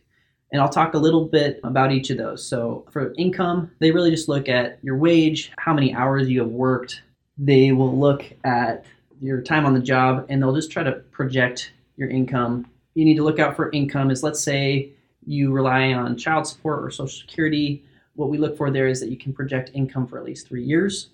And 0.52 0.62
I'll 0.62 0.68
talk 0.68 0.94
a 0.94 0.98
little 0.98 1.26
bit 1.26 1.60
about 1.62 1.92
each 1.92 2.10
of 2.10 2.16
those. 2.16 2.46
So, 2.46 2.86
for 2.90 3.12
income, 3.18 3.70
they 3.80 3.90
really 3.90 4.10
just 4.10 4.28
look 4.28 4.48
at 4.48 4.78
your 4.82 4.96
wage, 4.96 5.52
how 5.58 5.74
many 5.74 5.94
hours 5.94 6.28
you 6.28 6.40
have 6.40 6.50
worked. 6.50 7.02
They 7.36 7.72
will 7.72 7.96
look 7.96 8.24
at 8.44 8.84
your 9.20 9.42
time 9.42 9.66
on 9.66 9.74
the 9.74 9.80
job, 9.80 10.26
and 10.28 10.40
they'll 10.40 10.54
just 10.54 10.70
try 10.70 10.82
to 10.82 10.92
project 10.92 11.72
your 11.96 12.08
income. 12.08 12.66
You 12.94 13.04
need 13.04 13.16
to 13.16 13.24
look 13.24 13.38
out 13.38 13.56
for 13.56 13.70
income. 13.72 14.10
Is 14.10 14.22
let's 14.22 14.40
say 14.40 14.90
you 15.26 15.52
rely 15.52 15.92
on 15.92 16.16
child 16.16 16.46
support 16.46 16.82
or 16.82 16.90
Social 16.90 17.08
Security. 17.08 17.84
What 18.14 18.30
we 18.30 18.38
look 18.38 18.56
for 18.56 18.70
there 18.70 18.88
is 18.88 19.00
that 19.00 19.10
you 19.10 19.18
can 19.18 19.32
project 19.32 19.70
income 19.74 20.06
for 20.06 20.18
at 20.18 20.24
least 20.24 20.48
three 20.48 20.64
years. 20.64 21.10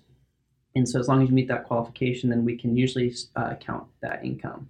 And 0.75 0.87
so, 0.87 0.99
as 0.99 1.07
long 1.09 1.21
as 1.21 1.29
you 1.29 1.35
meet 1.35 1.49
that 1.49 1.65
qualification, 1.65 2.29
then 2.29 2.45
we 2.45 2.57
can 2.57 2.75
usually 2.77 3.13
uh, 3.35 3.55
count 3.55 3.85
that 4.01 4.23
income. 4.23 4.69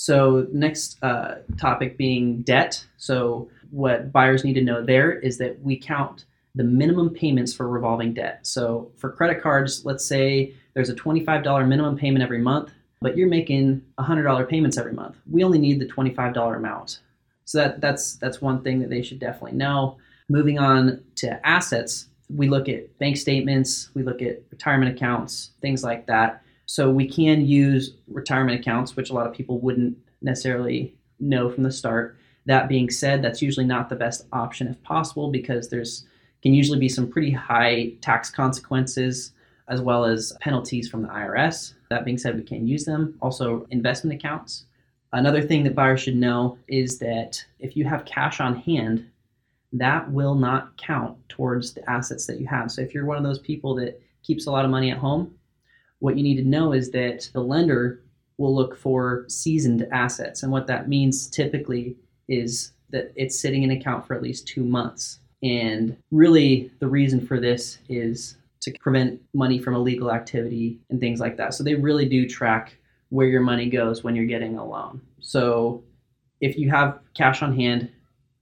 So, 0.00 0.46
next 0.52 1.02
uh, 1.02 1.38
topic 1.58 1.98
being 1.98 2.42
debt. 2.42 2.86
So, 2.98 3.50
what 3.72 4.12
buyers 4.12 4.44
need 4.44 4.52
to 4.54 4.62
know 4.62 4.80
there 4.80 5.10
is 5.10 5.38
that 5.38 5.60
we 5.60 5.76
count 5.76 6.24
the 6.54 6.62
minimum 6.62 7.10
payments 7.10 7.52
for 7.52 7.68
revolving 7.68 8.14
debt. 8.14 8.46
So, 8.46 8.92
for 8.96 9.10
credit 9.10 9.42
cards, 9.42 9.84
let's 9.84 10.04
say 10.04 10.54
there's 10.74 10.88
a 10.88 10.94
$25 10.94 11.66
minimum 11.66 11.98
payment 11.98 12.22
every 12.22 12.38
month, 12.38 12.70
but 13.00 13.16
you're 13.16 13.26
making 13.26 13.82
$100 13.98 14.48
payments 14.48 14.78
every 14.78 14.92
month. 14.92 15.16
We 15.28 15.42
only 15.42 15.58
need 15.58 15.80
the 15.80 15.86
$25 15.86 16.56
amount. 16.56 17.00
So 17.44 17.58
that 17.58 17.80
that's 17.80 18.14
that's 18.16 18.40
one 18.40 18.62
thing 18.62 18.78
that 18.78 18.90
they 18.90 19.02
should 19.02 19.18
definitely 19.18 19.58
know. 19.58 19.96
Moving 20.28 20.60
on 20.60 21.02
to 21.16 21.44
assets, 21.44 22.06
we 22.28 22.46
look 22.46 22.68
at 22.68 22.96
bank 22.98 23.16
statements, 23.16 23.90
we 23.94 24.04
look 24.04 24.22
at 24.22 24.42
retirement 24.52 24.94
accounts, 24.94 25.50
things 25.60 25.82
like 25.82 26.06
that. 26.06 26.44
So 26.70 26.90
we 26.90 27.08
can 27.08 27.46
use 27.46 27.94
retirement 28.08 28.60
accounts, 28.60 28.94
which 28.94 29.08
a 29.08 29.14
lot 29.14 29.26
of 29.26 29.32
people 29.32 29.58
wouldn't 29.58 29.96
necessarily 30.20 30.94
know 31.18 31.48
from 31.48 31.62
the 31.62 31.72
start. 31.72 32.18
That 32.44 32.68
being 32.68 32.90
said, 32.90 33.22
that's 33.22 33.40
usually 33.40 33.64
not 33.64 33.88
the 33.88 33.96
best 33.96 34.26
option 34.34 34.68
if 34.68 34.80
possible 34.82 35.30
because 35.30 35.70
there's 35.70 36.04
can 36.42 36.52
usually 36.52 36.78
be 36.78 36.88
some 36.88 37.10
pretty 37.10 37.30
high 37.30 37.94
tax 38.02 38.28
consequences 38.28 39.32
as 39.68 39.80
well 39.80 40.04
as 40.04 40.36
penalties 40.42 40.90
from 40.90 41.00
the 41.02 41.08
IRS. 41.08 41.72
That 41.88 42.04
being 42.04 42.18
said, 42.18 42.36
we 42.36 42.42
can 42.42 42.68
use 42.68 42.84
them. 42.84 43.16
Also, 43.22 43.66
investment 43.70 44.20
accounts. 44.20 44.66
Another 45.14 45.40
thing 45.40 45.64
that 45.64 45.74
buyers 45.74 46.02
should 46.02 46.16
know 46.16 46.58
is 46.68 46.98
that 46.98 47.42
if 47.58 47.76
you 47.78 47.86
have 47.86 48.04
cash 48.04 48.40
on 48.40 48.56
hand, 48.56 49.06
that 49.72 50.10
will 50.12 50.34
not 50.34 50.76
count 50.76 51.16
towards 51.30 51.72
the 51.72 51.90
assets 51.90 52.26
that 52.26 52.38
you 52.38 52.46
have. 52.46 52.70
So 52.70 52.82
if 52.82 52.92
you're 52.92 53.06
one 53.06 53.16
of 53.16 53.24
those 53.24 53.38
people 53.38 53.74
that 53.76 54.00
keeps 54.22 54.46
a 54.46 54.50
lot 54.50 54.66
of 54.66 54.70
money 54.70 54.90
at 54.90 54.98
home, 54.98 55.34
what 56.00 56.16
you 56.16 56.22
need 56.22 56.36
to 56.36 56.48
know 56.48 56.72
is 56.72 56.90
that 56.90 57.28
the 57.32 57.40
lender 57.40 58.02
will 58.36 58.54
look 58.54 58.76
for 58.76 59.24
seasoned 59.28 59.86
assets. 59.92 60.42
And 60.42 60.52
what 60.52 60.66
that 60.68 60.88
means 60.88 61.28
typically 61.28 61.96
is 62.28 62.72
that 62.90 63.12
it's 63.16 63.40
sitting 63.40 63.62
in 63.62 63.72
account 63.72 64.06
for 64.06 64.14
at 64.14 64.22
least 64.22 64.46
two 64.46 64.64
months. 64.64 65.18
And 65.42 65.96
really, 66.10 66.70
the 66.78 66.88
reason 66.88 67.24
for 67.24 67.40
this 67.40 67.78
is 67.88 68.36
to 68.60 68.72
prevent 68.80 69.20
money 69.34 69.58
from 69.58 69.74
illegal 69.74 70.10
activity 70.10 70.78
and 70.90 71.00
things 71.00 71.20
like 71.20 71.36
that. 71.36 71.54
So 71.54 71.62
they 71.62 71.74
really 71.74 72.08
do 72.08 72.28
track 72.28 72.76
where 73.10 73.26
your 73.26 73.40
money 73.40 73.68
goes 73.68 74.02
when 74.02 74.16
you're 74.16 74.26
getting 74.26 74.58
a 74.58 74.66
loan. 74.66 75.00
So 75.20 75.82
if 76.40 76.56
you 76.58 76.70
have 76.70 77.00
cash 77.14 77.42
on 77.42 77.54
hand, 77.54 77.90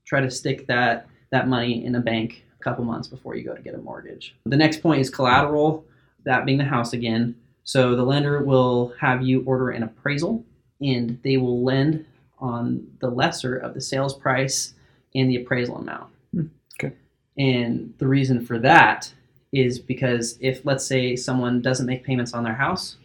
try 0.04 0.20
to 0.20 0.30
stick 0.30 0.66
that 0.66 1.08
that 1.30 1.48
money 1.48 1.84
in 1.84 1.94
a 1.96 2.00
bank 2.00 2.44
a 2.58 2.62
couple 2.62 2.84
months 2.84 3.08
before 3.08 3.34
you 3.34 3.44
go 3.44 3.54
to 3.54 3.60
get 3.60 3.74
a 3.74 3.78
mortgage. 3.78 4.36
The 4.44 4.56
next 4.56 4.80
point 4.80 5.00
is 5.00 5.10
collateral, 5.10 5.84
that 6.24 6.46
being 6.46 6.58
the 6.58 6.64
house 6.64 6.92
again. 6.92 7.34
So 7.66 7.96
the 7.96 8.04
lender 8.04 8.42
will 8.42 8.94
have 9.00 9.22
you 9.22 9.42
order 9.44 9.70
an 9.70 9.82
appraisal 9.82 10.44
and 10.80 11.18
they 11.24 11.36
will 11.36 11.64
lend 11.64 12.06
on 12.38 12.86
the 13.00 13.10
lesser 13.10 13.56
of 13.56 13.74
the 13.74 13.80
sales 13.80 14.14
price 14.14 14.74
and 15.16 15.28
the 15.28 15.36
appraisal 15.36 15.76
amount. 15.76 16.12
Hmm, 16.32 16.46
okay. 16.78 16.94
And 17.36 17.92
the 17.98 18.06
reason 18.06 18.46
for 18.46 18.60
that 18.60 19.12
is 19.52 19.80
because 19.80 20.38
if 20.40 20.64
let's 20.64 20.86
say 20.86 21.16
someone 21.16 21.60
doesn't 21.60 21.86
make 21.86 22.04
payments 22.04 22.34
on 22.34 22.44
their 22.44 22.54
house, 22.54 22.98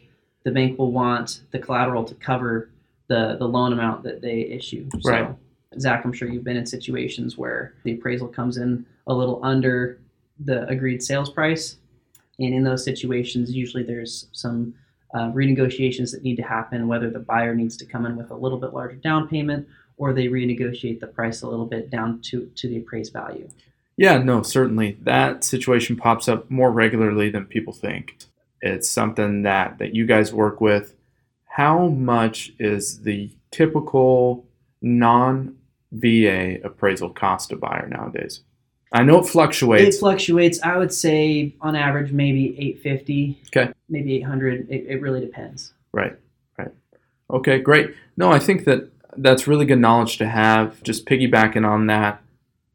the 0.43 0.51
bank 0.51 0.77
will 0.77 0.91
want 0.91 1.41
the 1.51 1.59
collateral 1.59 2.03
to 2.03 2.13
cover 2.15 2.69
the 3.07 3.37
the 3.39 3.47
loan 3.47 3.73
amount 3.73 4.03
that 4.03 4.21
they 4.21 4.41
issue. 4.41 4.87
So, 4.99 5.11
right. 5.11 5.35
Zach, 5.79 6.05
I'm 6.05 6.13
sure 6.13 6.29
you've 6.29 6.43
been 6.43 6.57
in 6.57 6.67
situations 6.67 7.35
where 7.35 7.73
the 7.83 7.93
appraisal 7.93 8.27
comes 8.27 8.57
in 8.57 8.85
a 9.07 9.13
little 9.13 9.39
under 9.43 9.99
the 10.39 10.67
agreed 10.67 11.01
sales 11.01 11.29
price, 11.31 11.77
and 12.43 12.53
in 12.53 12.63
those 12.63 12.83
situations, 12.83 13.51
usually 13.51 13.83
there's 13.83 14.27
some 14.31 14.74
uh, 15.13 15.31
renegotiations 15.31 16.12
that 16.12 16.24
need 16.24 16.38
to 16.38 16.43
happen, 16.43 16.88
whether 16.88 17.10
the 17.10 17.19
buyer 17.19 17.53
needs 17.53 17.75
to 17.77 17.86
come 17.86 18.05
in 18.05 18.15
with 18.15 18.31
a 18.31 18.36
little 18.36 18.57
bit 18.57 18.74
larger 18.74 18.95
down 18.95 19.27
payment 19.27 19.67
or 19.98 20.13
they 20.13 20.27
renegotiate 20.27 21.00
the 21.00 21.07
price 21.07 21.41
a 21.41 21.48
little 21.48 21.65
bit 21.65 21.89
down 21.89 22.19
to, 22.21 22.50
to 22.55 22.67
the 22.67 22.77
appraised 22.77 23.13
value. 23.13 23.48
Yeah, 23.98 24.17
no, 24.17 24.41
certainly. 24.41 24.98
That 25.01 25.43
situation 25.43 25.95
pops 25.95 26.27
up 26.27 26.50
more 26.50 26.71
regularly 26.71 27.29
than 27.29 27.45
people 27.45 27.74
think. 27.74 28.17
It's 28.62 28.89
something 28.89 29.43
that, 29.43 29.77
that 29.79 29.93
you 29.93 30.05
guys 30.05 30.33
work 30.33 30.62
with. 30.62 30.95
How 31.45 31.88
much 31.88 32.53
is 32.57 33.01
the 33.01 33.29
typical 33.51 34.45
non 34.81 35.57
VA 35.91 36.57
appraisal 36.63 37.10
cost 37.10 37.51
a 37.51 37.57
buyer 37.57 37.88
nowadays? 37.88 38.41
I 38.93 39.03
know 39.03 39.19
it 39.19 39.27
fluctuates. 39.27 39.95
It 39.95 40.00
fluctuates. 40.00 40.62
I 40.62 40.77
would 40.77 40.93
say 40.93 41.55
on 41.62 41.75
average 41.75 42.12
maybe 42.12 42.57
850. 42.60 43.41
Okay. 43.48 43.74
Maybe 43.89 44.15
800. 44.15 44.69
It, 44.69 44.86
it 44.88 45.01
really 45.01 45.21
depends. 45.21 45.74
Right. 45.93 46.17
Right. 46.57 46.71
Okay, 47.29 47.60
great. 47.60 47.95
No, 48.17 48.31
I 48.31 48.39
think 48.39 48.65
that 48.65 48.89
that's 49.17 49.48
really 49.48 49.65
good 49.65 49.79
knowledge 49.79 50.17
to 50.17 50.27
have. 50.27 50.83
Just 50.83 51.05
piggybacking 51.05 51.67
on 51.67 51.88
that, 51.88 52.21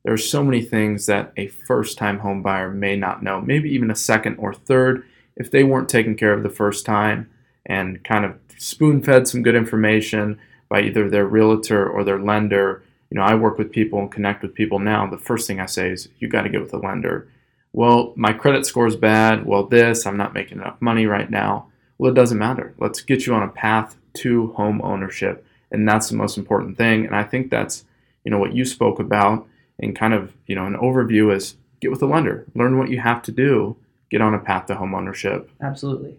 there 0.05 0.15
are 0.15 0.19
so 0.19 0.43
many 0.43 0.63
things 0.63 1.07
that 1.07 1.33
a 1.37 1.49
first-time 1.49 2.21
home 2.21 2.43
buyer 2.43 2.71
may 2.71 2.97
not 2.97 3.23
know. 3.23 3.41
Maybe 3.41 3.71
even 3.71 3.91
a 3.91 3.97
second 3.97 4.37
or 4.37 4.55
third 4.55 5.05
if 5.37 5.51
they 5.51 5.65
weren't 5.65 5.89
taken 5.89 6.17
care 6.17 6.33
of 6.33 6.43
the 6.43 6.49
first 6.49 6.87
time 6.87 7.29
and 7.67 8.03
kind 8.05 8.25
of 8.25 8.39
spoon-fed 8.57 9.29
some 9.29 9.43
good 9.43 9.55
information 9.55 10.39
by 10.69 10.81
either 10.81 11.11
their 11.11 11.27
realtor 11.27 11.87
or 11.87 12.05
their 12.05 12.19
lender 12.19 12.83
you 13.11 13.17
know, 13.17 13.23
I 13.23 13.35
work 13.35 13.59
with 13.59 13.73
people 13.73 13.99
and 14.01 14.11
connect 14.11 14.43
with 14.43 14.55
people 14.55 14.79
now. 14.79 15.07
The 15.07 15.19
first 15.19 15.47
thing 15.47 15.61
I 15.61 15.67
say 15.67 15.91
is, 15.91 16.09
you 16.19 16.29
got 16.29 16.43
to 16.43 16.49
get 16.49 16.61
with 16.61 16.75
a 16.75 16.79
lender. 16.79 17.29
Well, 17.73 18.13
my 18.17 18.33
credit 18.33 18.67
score 18.67 18.87
is 18.87 18.97
bad. 18.97 19.47
Well, 19.47 19.65
this, 19.65 20.07
I'm 20.07 20.17
not 20.17 20.35
making 20.35 20.59
enough 20.59 20.81
money 20.81 21.07
right 21.07 21.31
now. 21.31 21.69
Well, 21.99 22.11
it 22.11 22.15
doesn't 22.15 22.39
matter. 22.39 22.75
Let's 22.79 23.03
get 23.03 23.27
you 23.27 23.35
on 23.35 23.43
a 23.43 23.49
path 23.49 23.97
to 24.15 24.49
home 24.53 24.81
ownership. 24.83 25.47
And 25.71 25.89
that's 25.89 26.09
the 26.09 26.17
most 26.17 26.39
important 26.39 26.77
thing. 26.79 27.07
And 27.07 27.15
I 27.15 27.23
think 27.23 27.51
that's, 27.51 27.85
you 28.25 28.31
know, 28.31 28.39
what 28.39 28.55
you 28.55 28.65
spoke 28.65 28.99
about 28.99 29.47
and 29.79 29.95
kind 29.95 30.15
of, 30.15 30.33
you 30.47 30.55
know, 30.55 30.67
an 30.67 30.77
overview 30.77 31.35
is 31.35 31.57
get 31.81 31.91
with 31.91 32.03
a 32.03 32.07
lender, 32.07 32.47
learn 32.55 32.79
what 32.79 32.91
you 32.91 33.01
have 33.01 33.23
to 33.23 33.33
do, 33.33 33.77
get 34.11 34.23
on 34.23 34.35
a 34.35 34.39
path 34.39 34.67
to 34.67 34.75
home 34.75 34.95
ownership. 34.95 35.51
Absolutely. 35.61 36.19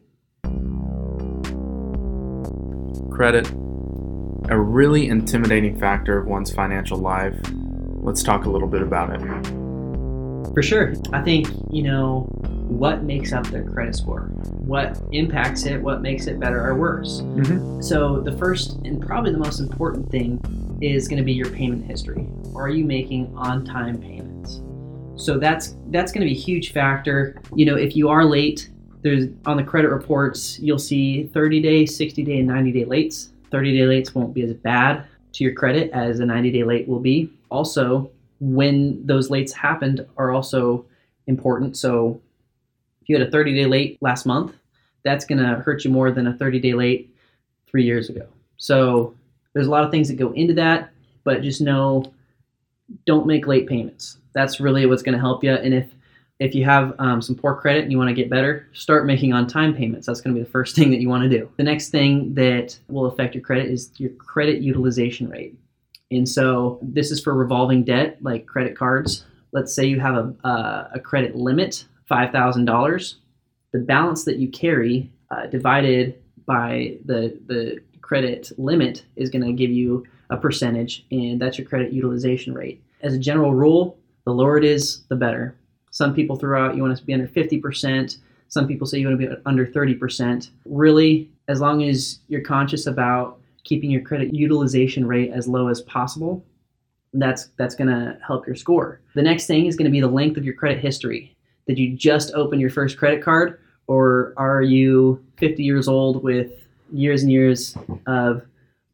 Credit 3.09 3.51
a 4.49 4.59
really 4.59 5.07
intimidating 5.07 5.79
factor 5.79 6.17
of 6.17 6.27
one's 6.27 6.53
financial 6.53 6.97
life. 6.97 7.35
Let's 8.01 8.23
talk 8.23 8.45
a 8.45 8.49
little 8.49 8.67
bit 8.67 8.81
about 8.81 9.13
it. 9.13 10.53
For 10.53 10.63
sure. 10.63 10.93
I 11.13 11.21
think, 11.21 11.47
you 11.69 11.83
know, 11.83 12.21
what 12.67 13.03
makes 13.03 13.33
up 13.33 13.45
their 13.47 13.63
credit 13.63 13.95
score? 13.95 14.29
What 14.53 14.99
impacts 15.11 15.65
it? 15.65 15.81
What 15.81 16.01
makes 16.01 16.27
it 16.27 16.39
better 16.39 16.65
or 16.65 16.75
worse? 16.75 17.21
Mm-hmm. 17.21 17.81
So, 17.81 18.21
the 18.21 18.35
first 18.37 18.77
and 18.83 19.05
probably 19.05 19.31
the 19.31 19.37
most 19.37 19.59
important 19.59 20.09
thing 20.09 20.41
is 20.81 21.07
going 21.07 21.17
to 21.17 21.23
be 21.23 21.33
your 21.33 21.49
payment 21.49 21.85
history. 21.85 22.27
Are 22.55 22.69
you 22.69 22.85
making 22.85 23.35
on 23.35 23.65
time 23.65 23.99
payments? 23.99 24.61
So 25.15 25.39
that's 25.39 25.75
that's 25.87 26.11
going 26.11 26.27
to 26.27 26.33
be 26.33 26.37
a 26.37 26.41
huge 26.41 26.71
factor. 26.71 27.41
You 27.55 27.65
know, 27.65 27.75
if 27.75 27.95
you 27.95 28.09
are 28.09 28.23
late, 28.23 28.69
there's 29.01 29.25
on 29.45 29.57
the 29.57 29.63
credit 29.63 29.89
reports, 29.89 30.59
you'll 30.59 30.79
see 30.79 31.27
30 31.27 31.61
day, 31.61 31.85
60 31.85 32.23
day, 32.23 32.39
and 32.39 32.47
90 32.47 32.71
day 32.71 32.85
lates 32.85 33.29
30 33.51 33.77
day 33.77 33.85
lates 33.85 34.13
won't 34.13 34.33
be 34.33 34.43
as 34.43 34.53
bad 34.53 35.05
to 35.33 35.43
your 35.43 35.53
credit 35.53 35.91
as 35.91 36.19
a 36.19 36.25
90 36.25 36.51
day 36.51 36.63
late 36.63 36.87
will 36.87 36.99
be. 36.99 37.31
Also, 37.49 38.09
when 38.39 39.05
those 39.05 39.29
lates 39.29 39.51
happened 39.51 40.05
are 40.17 40.31
also 40.31 40.85
important. 41.27 41.77
So 41.77 42.19
if 43.01 43.09
you 43.09 43.17
had 43.17 43.27
a 43.27 43.31
30 43.31 43.53
day 43.53 43.65
late 43.65 43.97
last 44.01 44.25
month, 44.25 44.55
that's 45.03 45.25
going 45.25 45.39
to 45.39 45.61
hurt 45.61 45.83
you 45.85 45.91
more 45.91 46.11
than 46.11 46.27
a 46.27 46.33
30 46.33 46.59
day 46.59 46.73
late 46.73 47.15
three 47.67 47.83
years 47.83 48.09
ago. 48.09 48.27
So 48.57 49.15
there's 49.53 49.67
a 49.67 49.71
lot 49.71 49.83
of 49.83 49.91
things 49.91 50.07
that 50.07 50.15
go 50.15 50.31
into 50.33 50.53
that, 50.55 50.91
but 51.23 51.41
just 51.41 51.61
know 51.61 52.11
don't 53.05 53.27
make 53.27 53.47
late 53.47 53.67
payments. 53.67 54.17
That's 54.33 54.59
really 54.59 54.85
what's 54.85 55.03
going 55.03 55.13
to 55.13 55.19
help 55.19 55.43
you. 55.43 55.51
And 55.51 55.73
if 55.73 55.87
if 56.39 56.53
you 56.53 56.63
have 56.65 56.93
um, 56.99 57.21
some 57.21 57.35
poor 57.35 57.55
credit 57.55 57.83
and 57.83 57.91
you 57.91 57.97
want 57.97 58.09
to 58.09 58.13
get 58.13 58.29
better, 58.29 58.67
start 58.73 59.05
making 59.05 59.33
on 59.33 59.47
time 59.47 59.73
payments. 59.73 60.05
That's 60.05 60.21
going 60.21 60.35
to 60.35 60.39
be 60.39 60.43
the 60.43 60.51
first 60.51 60.75
thing 60.77 60.91
that 60.91 61.01
you 61.01 61.09
want 61.09 61.23
to 61.23 61.29
do. 61.29 61.49
The 61.57 61.63
next 61.63 61.89
thing 61.89 62.33
that 62.35 62.77
will 62.87 63.05
affect 63.05 63.35
your 63.35 63.43
credit 63.43 63.67
is 63.67 63.91
your 63.97 64.11
credit 64.11 64.61
utilization 64.61 65.29
rate. 65.29 65.57
And 66.11 66.27
so 66.27 66.79
this 66.81 67.11
is 67.11 67.21
for 67.21 67.33
revolving 67.33 67.83
debt 67.83 68.17
like 68.21 68.45
credit 68.45 68.77
cards. 68.77 69.25
Let's 69.51 69.73
say 69.73 69.85
you 69.85 69.99
have 69.99 70.15
a, 70.15 70.89
a 70.93 70.99
credit 70.99 71.35
limit, 71.35 71.85
$5,000. 72.09 73.15
The 73.73 73.79
balance 73.79 74.23
that 74.23 74.37
you 74.37 74.47
carry 74.49 75.11
uh, 75.31 75.47
divided 75.47 76.21
by 76.45 76.97
the, 77.03 77.37
the 77.47 77.79
credit 78.01 78.51
limit 78.57 79.03
is 79.17 79.29
going 79.29 79.43
to 79.43 79.51
give 79.51 79.69
you 79.69 80.05
a 80.29 80.37
percentage, 80.37 81.05
and 81.11 81.41
that's 81.41 81.57
your 81.57 81.67
credit 81.67 81.91
utilization 81.91 82.53
rate. 82.53 82.81
As 83.01 83.13
a 83.13 83.19
general 83.19 83.53
rule, 83.53 83.97
the 84.25 84.33
lower 84.33 84.57
it 84.57 84.63
is, 84.63 85.03
the 85.09 85.15
better 85.15 85.55
some 85.97 86.13
people 86.13 86.35
throw 86.35 86.63
out 86.63 86.75
you 86.75 86.83
want 86.83 86.95
to 86.95 87.03
be 87.03 87.11
under 87.15 87.27
50%. 87.27 88.17
Some 88.49 88.67
people 88.67 88.85
say 88.85 88.99
you 88.99 89.07
want 89.07 89.19
to 89.19 89.27
be 89.29 89.35
under 89.47 89.65
30%. 89.65 90.51
Really, 90.65 91.31
as 91.47 91.59
long 91.59 91.81
as 91.81 92.19
you're 92.27 92.41
conscious 92.41 92.85
about 92.85 93.39
keeping 93.63 93.89
your 93.89 94.01
credit 94.01 94.31
utilization 94.31 95.07
rate 95.07 95.31
as 95.31 95.47
low 95.47 95.69
as 95.69 95.81
possible, 95.81 96.45
that's 97.13 97.49
that's 97.57 97.73
going 97.73 97.87
to 97.87 98.15
help 98.23 98.45
your 98.45 98.55
score. 98.55 99.01
The 99.15 99.23
next 99.23 99.47
thing 99.47 99.65
is 99.65 99.75
going 99.75 99.85
to 99.85 99.91
be 99.91 99.99
the 99.99 100.07
length 100.07 100.37
of 100.37 100.45
your 100.45 100.53
credit 100.53 100.79
history. 100.79 101.35
Did 101.65 101.79
you 101.79 101.95
just 101.95 102.31
open 102.35 102.59
your 102.59 102.69
first 102.69 102.95
credit 102.99 103.23
card 103.23 103.59
or 103.87 104.35
are 104.37 104.61
you 104.61 105.25
50 105.37 105.63
years 105.63 105.87
old 105.87 106.21
with 106.21 106.51
years 106.93 107.23
and 107.23 107.31
years 107.31 107.75
of 108.05 108.43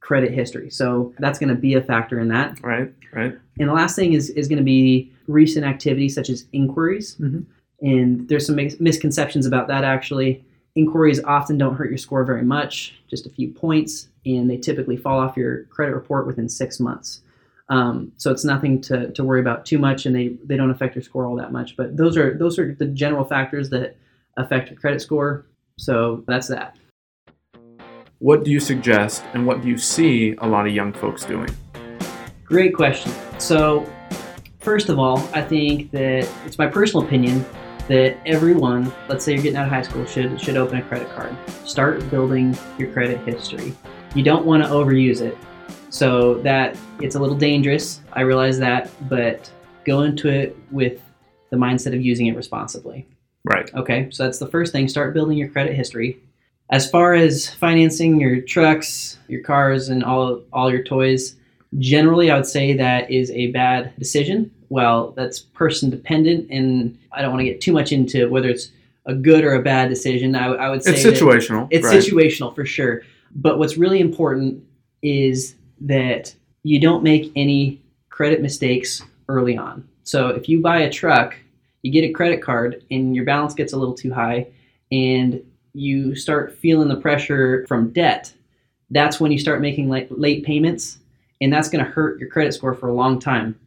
credit 0.04 0.32
history? 0.32 0.70
So 0.70 1.14
that's 1.18 1.40
going 1.40 1.50
to 1.50 1.56
be 1.56 1.74
a 1.76 1.82
factor 1.82 2.20
in 2.20 2.28
that. 2.28 2.62
Right, 2.62 2.94
right. 3.14 3.34
And 3.58 3.70
the 3.70 3.74
last 3.74 3.96
thing 3.96 4.14
is, 4.14 4.30
is 4.32 4.48
going 4.50 4.58
to 4.58 4.64
be 4.64 5.12
recent 5.28 5.66
activities 5.66 6.14
such 6.14 6.30
as 6.30 6.46
inquiries. 6.52 7.16
Mhm. 7.20 7.46
And 7.82 8.28
there's 8.28 8.46
some 8.46 8.56
mis- 8.56 8.80
misconceptions 8.80 9.46
about 9.46 9.68
that 9.70 9.84
actually. 9.84 10.44
Inquiries 10.76 11.24
often 11.24 11.58
don't 11.58 11.76
hurt 11.76 11.90
your 11.90 11.98
score 11.98 12.24
very 12.26 12.44
much, 12.44 12.96
just 13.10 13.26
a 13.26 13.30
few 13.30 13.50
points, 13.50 14.10
and 14.26 14.50
they 14.50 14.58
typically 14.58 14.98
fall 14.98 15.20
off 15.20 15.38
your 15.38 15.64
credit 15.66 15.94
report 15.94 16.28
within 16.28 16.50
six 16.50 16.80
months. 16.80 17.22
Um, 17.70 18.12
so 18.18 18.30
it's 18.32 18.44
nothing 18.44 18.82
to, 18.82 19.12
to 19.12 19.24
worry 19.24 19.40
about 19.40 19.66
too 19.66 19.78
much, 19.80 20.06
and 20.06 20.14
they, 20.16 20.30
they 20.44 20.58
don't 20.58 20.72
affect 20.72 20.96
your 20.96 21.04
score 21.04 21.26
all 21.26 21.36
that 21.38 21.52
much. 21.54 21.78
But 21.78 21.96
those 21.96 22.18
are 22.18 22.38
those 22.38 22.60
are 22.60 22.74
the 22.74 22.88
general 22.88 23.24
factors 23.24 23.70
that 23.70 23.96
affect 24.36 24.70
your 24.70 24.80
credit 24.80 25.02
score. 25.02 25.46
So 25.78 26.24
that's 26.28 26.48
that. 26.50 26.76
What 28.24 28.46
do 28.46 28.52
you 28.52 28.62
suggest 28.62 29.22
and 29.34 29.46
what 29.46 29.62
do 29.62 29.68
you 29.68 29.78
see 29.78 30.34
a 30.38 30.48
lot 30.48 30.66
of 30.66 30.74
young 30.74 30.94
folks 30.94 31.26
doing? 31.26 31.50
Great 32.46 32.74
question. 32.74 33.12
So, 33.38 33.86
first 34.62 34.88
of 34.88 34.98
all, 34.98 35.18
I 35.34 35.42
think 35.42 35.92
that 35.92 36.26
it's 36.46 36.58
my 36.58 36.68
personal 36.68 37.06
opinion 37.06 37.46
that 37.90 38.16
everyone, 38.26 38.94
let's 39.10 39.26
say 39.26 39.34
you're 39.34 39.44
getting 39.44 39.58
out 39.58 39.66
of 39.66 39.72
high 39.72 39.82
school, 39.82 40.06
should 40.06 40.40
should 40.40 40.56
open 40.56 40.78
a 40.78 40.82
credit 40.84 41.14
card. 41.14 41.36
Start 41.66 42.10
building 42.10 42.58
your 42.78 42.94
credit 42.94 43.20
history. 43.28 43.76
You 44.16 44.24
don't 44.24 44.46
want 44.46 44.64
to 44.64 44.70
overuse 44.70 45.20
it. 45.20 45.38
So 45.90 46.36
that 46.44 46.78
it's 47.02 47.16
a 47.16 47.20
little 47.20 47.36
dangerous. 47.36 48.00
I 48.14 48.22
realize 48.22 48.58
that, 48.60 48.90
but 49.10 49.52
go 49.84 50.04
into 50.04 50.30
it 50.30 50.58
with 50.72 51.02
the 51.50 51.58
mindset 51.58 51.94
of 51.94 52.00
using 52.00 52.28
it 52.28 52.38
responsibly. 52.38 53.06
Right. 53.44 53.70
Okay, 53.74 54.08
so 54.12 54.24
that's 54.24 54.40
the 54.40 54.48
first 54.48 54.72
thing. 54.72 54.88
Start 54.88 55.14
building 55.14 55.38
your 55.38 55.50
credit 55.50 55.74
history. 55.74 56.22
As 56.70 56.90
far 56.90 57.14
as 57.14 57.50
financing 57.50 58.20
your 58.20 58.42
trucks, 58.42 59.18
your 59.28 59.42
cars, 59.42 59.90
and 59.90 60.04
all 60.04 60.42
all 60.52 60.72
your 60.72 60.84
toys, 60.84 61.36
generally, 61.78 62.32
I 62.32 62.36
would 62.36 62.46
say 62.48 62.74
that 62.74 63.12
is 63.12 63.30
a 63.32 63.48
bad 63.52 63.94
decision. 64.00 64.50
Well, 64.70 65.12
that's 65.12 65.40
person 65.40 65.90
dependent, 65.90 66.50
and 66.50 66.98
I 67.12 67.22
don't 67.22 67.32
want 67.32 67.42
to 67.42 67.46
get 67.46 67.62
too 67.62 67.74
much 67.74 67.92
into 67.92 68.28
whether 68.30 68.50
it's 68.50 68.70
a 69.06 69.14
good 69.14 69.44
or 69.44 69.54
a 69.54 69.62
bad 69.62 69.90
decision. 69.90 70.36
I, 70.36 70.48
I 70.48 70.70
would 70.70 70.84
say 70.84 70.92
It's 70.94 71.04
situational. 71.04 71.68
it's 71.70 71.86
right. 71.86 72.02
situational 72.02 72.56
for 72.56 72.66
sure. 72.66 73.02
But 73.36 73.60
what's 73.60 73.78
really 73.78 74.00
important 74.00 74.64
is 75.02 75.56
that 75.82 76.34
you 76.64 76.80
don't 76.80 77.04
make 77.04 77.32
any 77.36 77.82
credit 78.10 78.42
mistakes 78.42 79.04
early 79.28 79.58
on. 79.58 79.88
So 80.04 80.30
if 80.30 80.48
you 80.48 80.62
buy 80.62 80.80
a 80.80 80.90
truck, 80.90 81.36
you 81.82 81.92
get 81.92 82.04
a 82.06 82.12
credit 82.14 82.42
card 82.42 82.84
and 82.90 83.16
your 83.16 83.26
balance 83.26 83.54
gets 83.54 83.74
a 83.74 83.78
little 83.78 83.94
too 83.94 84.14
high 84.14 84.48
and 84.92 85.44
you 85.74 86.16
start 86.16 86.58
feeling 86.58 86.88
the 86.88 86.96
pressure 86.96 87.66
from 87.68 87.92
debt, 87.92 88.34
that's 88.92 89.20
when 89.20 89.32
you 89.32 89.40
start 89.40 89.62
making 89.62 89.90
late, 89.90 90.18
late 90.18 90.46
payments 90.46 91.00
and 91.42 91.52
that's 91.52 91.70
going 91.70 91.84
to 91.84 91.92
hurt 91.92 92.20
your 92.20 92.30
credit 92.30 92.54
score 92.54 92.74
for 92.74 92.88
a 92.88 92.94
long 92.94 93.20
time, 93.20 93.60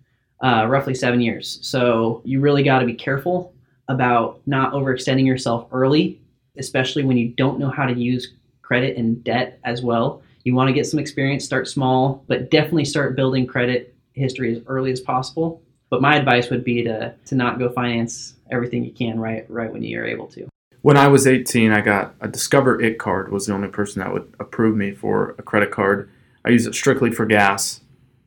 uh, 0.43 0.67
roughly 0.69 0.95
seven 0.95 1.21
years. 1.21 1.59
So 1.63 2.23
you 2.25 2.41
really 2.41 2.63
got 2.63 2.79
to 2.79 2.87
be 2.87 2.95
careful 2.95 3.53
about 3.89 4.41
not 4.47 4.73
overextending 4.73 5.27
yourself 5.27 5.69
early, 5.73 6.21
especially 6.57 7.05
when 7.05 7.17
you 7.17 7.29
don't 7.29 7.59
know 7.59 7.71
how 7.71 7.85
to 7.87 7.93
use 7.93 8.33
credit 8.63 8.97
and 8.97 9.23
debt 9.23 9.61
as 9.65 9.83
well. 9.83 10.23
You 10.45 10.55
want 10.55 10.69
to 10.69 10.73
get 10.73 10.87
some 10.87 10.99
experience, 10.99 11.45
start 11.45 11.69
small, 11.69 12.25
but 12.29 12.51
definitely 12.51 12.85
start 12.85 13.15
building 13.15 13.47
credit 13.47 13.95
history 14.13 14.57
as 14.57 14.63
early 14.67 14.91
as 14.91 15.01
possible. 15.01 15.61
But 15.91 16.01
my 16.01 16.17
advice 16.17 16.51
would 16.51 16.65
be 16.65 16.83
to 16.85 17.15
to 17.27 17.35
not 17.35 17.59
go 17.59 17.69
finance 17.69 18.35
everything 18.51 18.85
you 18.85 18.93
can 18.93 19.21
right 19.21 19.49
right 19.49 19.73
when 19.73 19.83
you're 19.83 20.07
able 20.07 20.27
to. 20.29 20.49
When 20.87 20.97
I 20.97 21.09
was 21.09 21.27
18, 21.27 21.73
I 21.73 21.81
got 21.81 22.15
a 22.21 22.29
Discover 22.29 22.81
It 22.81 22.97
card. 22.97 23.33
Was 23.33 23.47
the 23.47 23.53
only 23.53 23.67
person 23.67 23.99
that 23.99 24.13
would 24.13 24.33
approve 24.39 24.77
me 24.77 24.93
for 24.93 25.35
a 25.37 25.43
credit 25.43 25.73
card. 25.73 26.09
I 26.45 26.51
used 26.51 26.69
it 26.69 26.77
strictly 26.77 27.11
for 27.11 27.27
gas 27.27 27.81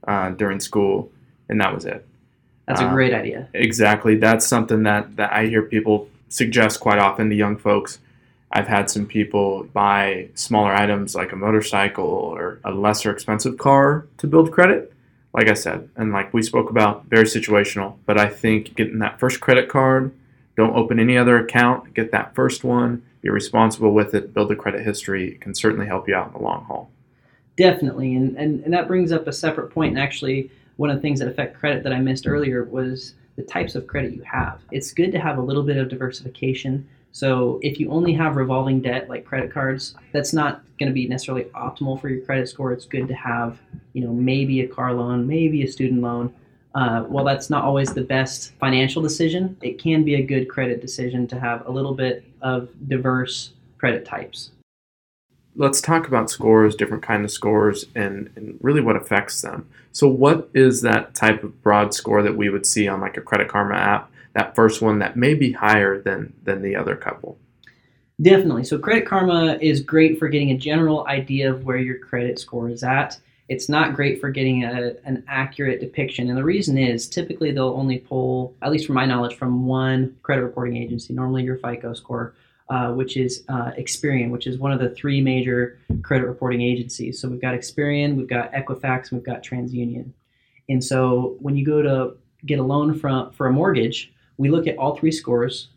uh, 0.05 0.31
during 0.31 0.59
school, 0.59 1.09
and 1.47 1.61
that 1.61 1.73
was 1.73 1.85
it. 1.85 2.05
That's 2.67 2.81
a 2.81 2.87
Uh, 2.87 2.93
great 2.93 3.13
idea. 3.13 3.47
Exactly. 3.53 4.17
That's 4.17 4.45
something 4.45 4.83
that, 4.83 5.15
that 5.15 5.31
I 5.31 5.45
hear 5.45 5.61
people 5.61 6.09
suggest 6.27 6.81
quite 6.81 6.99
often 6.99 7.29
to 7.29 7.35
young 7.37 7.55
folks. 7.55 7.99
I've 8.51 8.67
had 8.67 8.89
some 8.89 9.05
people 9.05 9.63
buy 9.71 10.27
smaller 10.35 10.73
items 10.73 11.15
like 11.15 11.31
a 11.31 11.37
motorcycle 11.37 12.03
or 12.03 12.59
a 12.65 12.73
lesser 12.73 13.09
expensive 13.09 13.57
car 13.57 14.05
to 14.17 14.27
build 14.27 14.51
credit. 14.51 14.91
Like 15.33 15.47
I 15.47 15.53
said, 15.53 15.87
and 15.95 16.11
like 16.11 16.33
we 16.33 16.41
spoke 16.41 16.69
about, 16.69 17.05
very 17.05 17.23
situational. 17.23 17.95
But 18.05 18.19
I 18.19 18.27
think 18.27 18.75
getting 18.75 18.99
that 18.99 19.17
first 19.17 19.39
credit 19.39 19.69
card, 19.69 20.11
don't 20.59 20.75
open 20.75 20.99
any 20.99 21.17
other 21.17 21.37
account, 21.37 21.93
get 21.93 22.11
that 22.11 22.35
first 22.35 22.63
one, 22.63 23.01
be 23.21 23.29
responsible 23.29 23.93
with 23.93 24.13
it, 24.13 24.33
build 24.33 24.51
a 24.51 24.55
credit 24.55 24.85
history 24.85 25.31
It 25.31 25.41
can 25.41 25.55
certainly 25.55 25.87
help 25.87 26.07
you 26.07 26.15
out 26.15 26.27
in 26.27 26.33
the 26.33 26.39
long 26.39 26.65
haul. 26.65 26.91
Definitely, 27.55 28.15
and, 28.15 28.37
and 28.37 28.63
and 28.63 28.73
that 28.73 28.87
brings 28.87 29.11
up 29.11 29.27
a 29.27 29.33
separate 29.33 29.69
point. 29.71 29.91
And 29.91 29.99
actually, 29.99 30.51
one 30.77 30.89
of 30.89 30.95
the 30.95 31.01
things 31.01 31.19
that 31.19 31.27
affect 31.27 31.59
credit 31.59 31.83
that 31.83 31.93
I 31.93 31.99
missed 31.99 32.27
earlier 32.27 32.63
was 32.63 33.15
the 33.35 33.43
types 33.43 33.75
of 33.75 33.87
credit 33.87 34.13
you 34.13 34.23
have. 34.23 34.61
It's 34.71 34.91
good 34.93 35.11
to 35.13 35.19
have 35.19 35.37
a 35.37 35.41
little 35.41 35.63
bit 35.63 35.77
of 35.77 35.89
diversification. 35.89 36.87
So 37.11 37.59
if 37.63 37.79
you 37.79 37.89
only 37.89 38.13
have 38.13 38.35
revolving 38.35 38.81
debt 38.81 39.09
like 39.09 39.25
credit 39.25 39.51
cards, 39.51 39.95
that's 40.11 40.31
not 40.31 40.61
going 40.77 40.89
to 40.89 40.93
be 40.93 41.07
necessarily 41.07 41.45
optimal 41.55 41.99
for 41.99 42.09
your 42.09 42.23
credit 42.25 42.47
score. 42.47 42.71
It's 42.71 42.85
good 42.85 43.07
to 43.07 43.13
have, 43.15 43.57
you 43.93 44.03
know, 44.03 44.13
maybe 44.13 44.61
a 44.61 44.67
car 44.67 44.93
loan, 44.93 45.25
maybe 45.25 45.63
a 45.63 45.67
student 45.67 46.01
loan. 46.01 46.33
Uh, 46.75 47.01
while 47.03 47.25
that's 47.25 47.49
not 47.49 47.63
always 47.63 47.93
the 47.93 48.01
best 48.01 48.53
financial 48.60 49.01
decision, 49.01 49.58
it 49.62 49.79
can 49.79 50.03
be 50.03 50.15
a 50.15 50.21
good 50.21 50.47
credit 50.47 50.82
decision 50.82 51.27
to 51.27 51.39
have 51.39 51.65
a 51.65 51.71
little 51.71 51.95
bit 51.95 52.23
of 52.41 52.69
diverse 52.88 53.53
credit 53.77 54.05
types. 54.05 54.51
let's 55.55 55.82
talk 55.82 56.08
about 56.08 56.29
scores, 56.29 56.75
different 56.75 57.03
kind 57.03 57.25
of 57.25 57.32
scores, 57.32 57.86
and, 57.95 58.29
and 58.36 58.58
really 58.62 58.82
what 58.82 58.95
affects 58.95 59.41
them. 59.41 59.67
So, 59.91 60.08
what 60.08 60.49
is 60.53 60.82
that 60.84 61.15
type 61.15 61.43
of 61.43 61.62
broad 61.63 61.93
score 61.93 62.21
that 62.21 62.38
we 62.38 62.49
would 62.49 62.65
see 62.65 62.88
on 62.88 63.01
like 63.01 63.17
a 63.17 63.21
Credit 63.21 63.47
Karma 63.47 63.75
app? 63.75 64.12
That 64.34 64.55
first 64.55 64.82
one 64.82 64.99
that 64.99 65.17
may 65.17 65.34
be 65.34 65.51
higher 65.51 65.99
than 65.99 66.34
than 66.43 66.62
the 66.62 66.75
other 66.75 66.95
couple. 66.95 67.38
Definitely. 68.21 68.65
So 68.65 68.77
Credit 68.77 69.08
Karma 69.08 69.58
is 69.62 69.79
great 69.79 70.19
for 70.19 70.27
getting 70.27 70.51
a 70.51 70.58
general 70.58 71.08
idea 71.08 71.51
of 71.51 71.63
where 71.63 71.77
your 71.77 71.97
credit 71.99 72.38
score 72.38 72.69
is 72.69 72.84
at. 72.84 73.17
It's 73.49 73.67
not 73.67 73.95
great 73.95 74.21
for 74.21 74.29
getting 74.29 74.63
a, 74.63 74.93
an 75.05 75.23
accurate 75.27 75.79
depiction. 75.79 76.29
And 76.29 76.38
the 76.38 76.43
reason 76.43 76.77
is 76.77 77.09
typically 77.09 77.51
they'll 77.51 77.69
only 77.69 77.97
pull, 77.97 78.55
at 78.62 78.71
least 78.71 78.85
from 78.85 78.95
my 78.95 79.05
knowledge, 79.05 79.35
from 79.35 79.65
one 79.65 80.15
credit 80.21 80.43
reporting 80.43 80.77
agency, 80.77 81.13
normally 81.13 81.43
your 81.43 81.57
FICO 81.57 81.93
score, 81.93 82.35
uh, 82.69 82.91
which 82.91 83.17
is 83.17 83.43
uh, 83.49 83.71
Experian, 83.77 84.29
which 84.29 84.45
is 84.45 84.59
one 84.59 84.71
of 84.71 84.79
the 84.79 84.91
three 84.91 85.19
major 85.19 85.79
credit 86.03 86.27
reporting 86.27 86.62
agencies. 86.62 87.19
So 87.19 87.27
we've 87.27 87.41
got 87.41 87.55
Experian, 87.55 88.15
we've 88.15 88.29
got 88.29 88.53
Equifax, 88.53 89.12
we've 89.12 89.23
got 89.23 89.43
TransUnion. 89.43 90.12
And 90.69 90.83
so 90.83 91.35
when 91.39 91.57
you 91.57 91.65
go 91.65 91.81
to 91.81 92.17
get 92.45 92.59
a 92.59 92.63
loan 92.63 92.93
from, 92.93 93.31
for 93.31 93.47
a 93.47 93.51
mortgage, 93.51 94.13
we 94.38 94.49
look 94.49 94.67
at 94.67 94.77
all 94.77 94.95
three 94.95 95.12
scores 95.12 95.69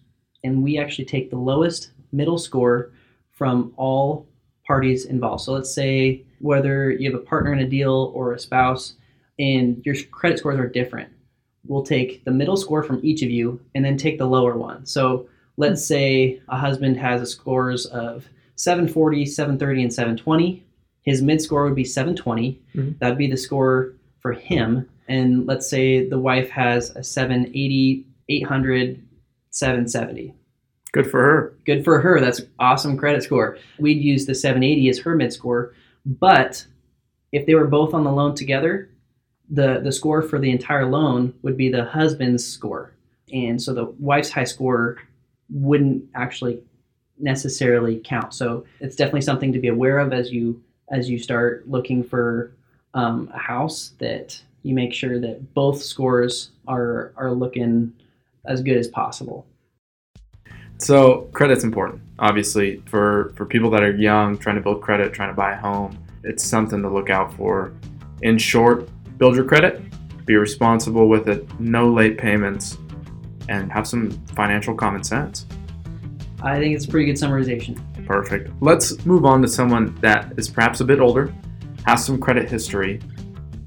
and 0.45 0.63
we 0.63 0.79
actually 0.79 1.07
take 1.07 1.31
the 1.31 1.39
lowest 1.39 1.93
middle 2.13 2.39
score 2.39 2.93
from 3.31 3.73
all 3.79 4.27
parties 4.67 5.07
involved. 5.07 5.43
So 5.43 5.53
let's 5.53 5.75
say 5.75 6.25
whether 6.43 6.91
you 6.91 7.11
have 7.11 7.19
a 7.21 7.25
partner 7.25 7.53
in 7.53 7.61
a 7.61 7.67
deal 7.69 8.13
or 8.15 8.33
a 8.33 8.39
spouse 8.39 8.95
and 9.39 9.81
your 9.87 9.95
credit 10.11 10.39
scores 10.39 10.59
are 10.59 10.69
different. 10.69 11.09
We'll 11.67 11.85
take 11.85 12.25
the 12.25 12.31
middle 12.33 12.57
score 12.57 12.83
from 12.83 13.01
each 13.03 13.23
of 13.23 13.31
you 13.31 13.61
and 13.75 13.85
then 13.85 13.97
take 13.97 14.19
the 14.19 14.27
lower 14.27 14.57
one. 14.57 14.85
So 14.85 15.29
let's 15.57 15.85
say 15.87 16.41
a 16.49 16.57
husband 16.59 16.97
has 16.99 17.23
a 17.23 17.27
scores 17.27 17.87
of 17.87 18.29
740, 18.57 19.25
730, 19.27 19.83
and 19.83 19.93
720. 19.93 20.65
His 21.03 21.23
mid 21.23 21.41
score 21.41 21.65
would 21.65 21.75
be 21.75 21.85
720. 21.85 22.61
Mhm. 22.75 22.99
That'd 22.99 23.19
be 23.19 23.31
the 23.31 23.37
score 23.37 23.95
for 24.21 24.33
him. 24.33 24.89
And 25.09 25.47
let's 25.47 25.69
say 25.69 26.09
the 26.09 26.19
wife 26.19 26.51
has 26.51 26.91
a 26.91 27.03
780, 27.03 28.05
800, 28.29 29.01
770 29.51 30.35
Good 30.93 31.07
for 31.11 31.21
her. 31.21 31.55
good 31.65 31.85
for 31.85 32.01
her. 32.01 32.21
That's 32.21 32.43
awesome 32.59 32.97
credit 32.97 33.23
score. 33.23 33.57
We'd 33.79 34.03
use 34.03 34.27
the 34.27 34.35
780 34.35 34.89
as 34.91 34.99
her 35.01 35.15
mid 35.17 35.33
score, 35.33 35.73
but 36.05 36.67
if 37.33 37.47
they 37.47 37.55
were 37.55 37.67
both 37.67 37.95
on 37.95 38.05
the 38.05 38.13
loan 38.13 38.35
together, 38.35 38.89
the 39.51 39.81
the 39.81 39.93
score 39.93 40.23
for 40.23 40.39
the 40.39 40.51
entire 40.51 40.87
loan 40.87 41.35
would 41.43 41.57
be 41.57 41.71
the 41.71 41.85
husband's 41.85 42.47
score, 42.47 42.93
and 43.33 43.61
so 43.61 43.75
the 43.75 43.87
wife's 43.99 44.31
high 44.31 44.45
score 44.45 44.99
wouldn't 45.51 46.05
actually 46.15 46.63
necessarily 47.19 48.01
count. 48.05 48.35
So 48.35 48.65
it's 48.81 48.97
definitely 48.97 49.21
something 49.23 49.53
to 49.53 49.59
be 49.59 49.69
aware 49.69 49.99
of 49.99 50.13
as 50.13 50.33
you 50.33 50.63
as 50.91 51.09
you 51.09 51.19
start 51.19 51.69
looking 51.69 52.03
for 52.03 52.53
um, 52.95 53.31
a 53.33 53.39
house 53.39 53.93
that 53.99 54.41
you 54.63 54.75
make 54.75 54.93
sure 54.93 55.19
that 55.21 55.55
both 55.55 55.83
scores 55.83 56.51
are 56.67 57.13
are 57.17 57.33
looking 57.33 57.93
as 58.47 58.63
good 58.63 58.77
as 58.77 58.89
possible. 58.89 59.47
So 60.83 61.29
credit's 61.33 61.63
important, 61.63 62.03
obviously, 62.19 62.83
for 62.87 63.33
for 63.37 63.47
people 63.47 63.71
that 63.71 63.85
are 63.85 63.95
young, 63.95 64.37
trying 64.37 64.57
to 64.57 64.63
build 64.63 64.83
credit, 64.83 65.13
trying 65.13 65.29
to 65.29 65.35
buy 65.35 65.53
a 65.53 65.57
home. 65.57 65.97
It's 66.25 66.43
something 66.43 66.83
to 66.83 66.89
look 66.89 67.09
out 67.09 67.33
for. 67.35 67.73
In 68.23 68.37
short, 68.37 68.89
build 69.17 69.37
your 69.37 69.45
credit, 69.45 69.81
be 70.27 70.35
responsible 70.35 71.09
with 71.09 71.29
it, 71.29 71.49
no 71.61 71.93
late 71.93 72.19
payments, 72.19 72.79
and 73.49 73.71
have 73.71 73.87
some 73.87 74.11
financial 74.35 74.75
common 74.75 75.05
sense. 75.05 75.47
I 76.43 76.59
think 76.59 76.75
it's 76.75 76.87
a 76.87 76.89
pretty 76.89 77.07
good 77.07 77.17
summarization. 77.17 77.79
Perfect. 78.05 78.51
Let's 78.61 79.07
move 79.07 79.25
on 79.25 79.41
to 79.43 79.49
someone 79.49 79.95
that 80.01 80.33
is 80.37 80.51
perhaps 80.51 80.81
a 80.81 80.85
bit 80.85 80.99
older, 80.99 81.33
has 81.87 82.05
some 82.05 82.19
credit 82.19 82.51
history, 82.51 83.01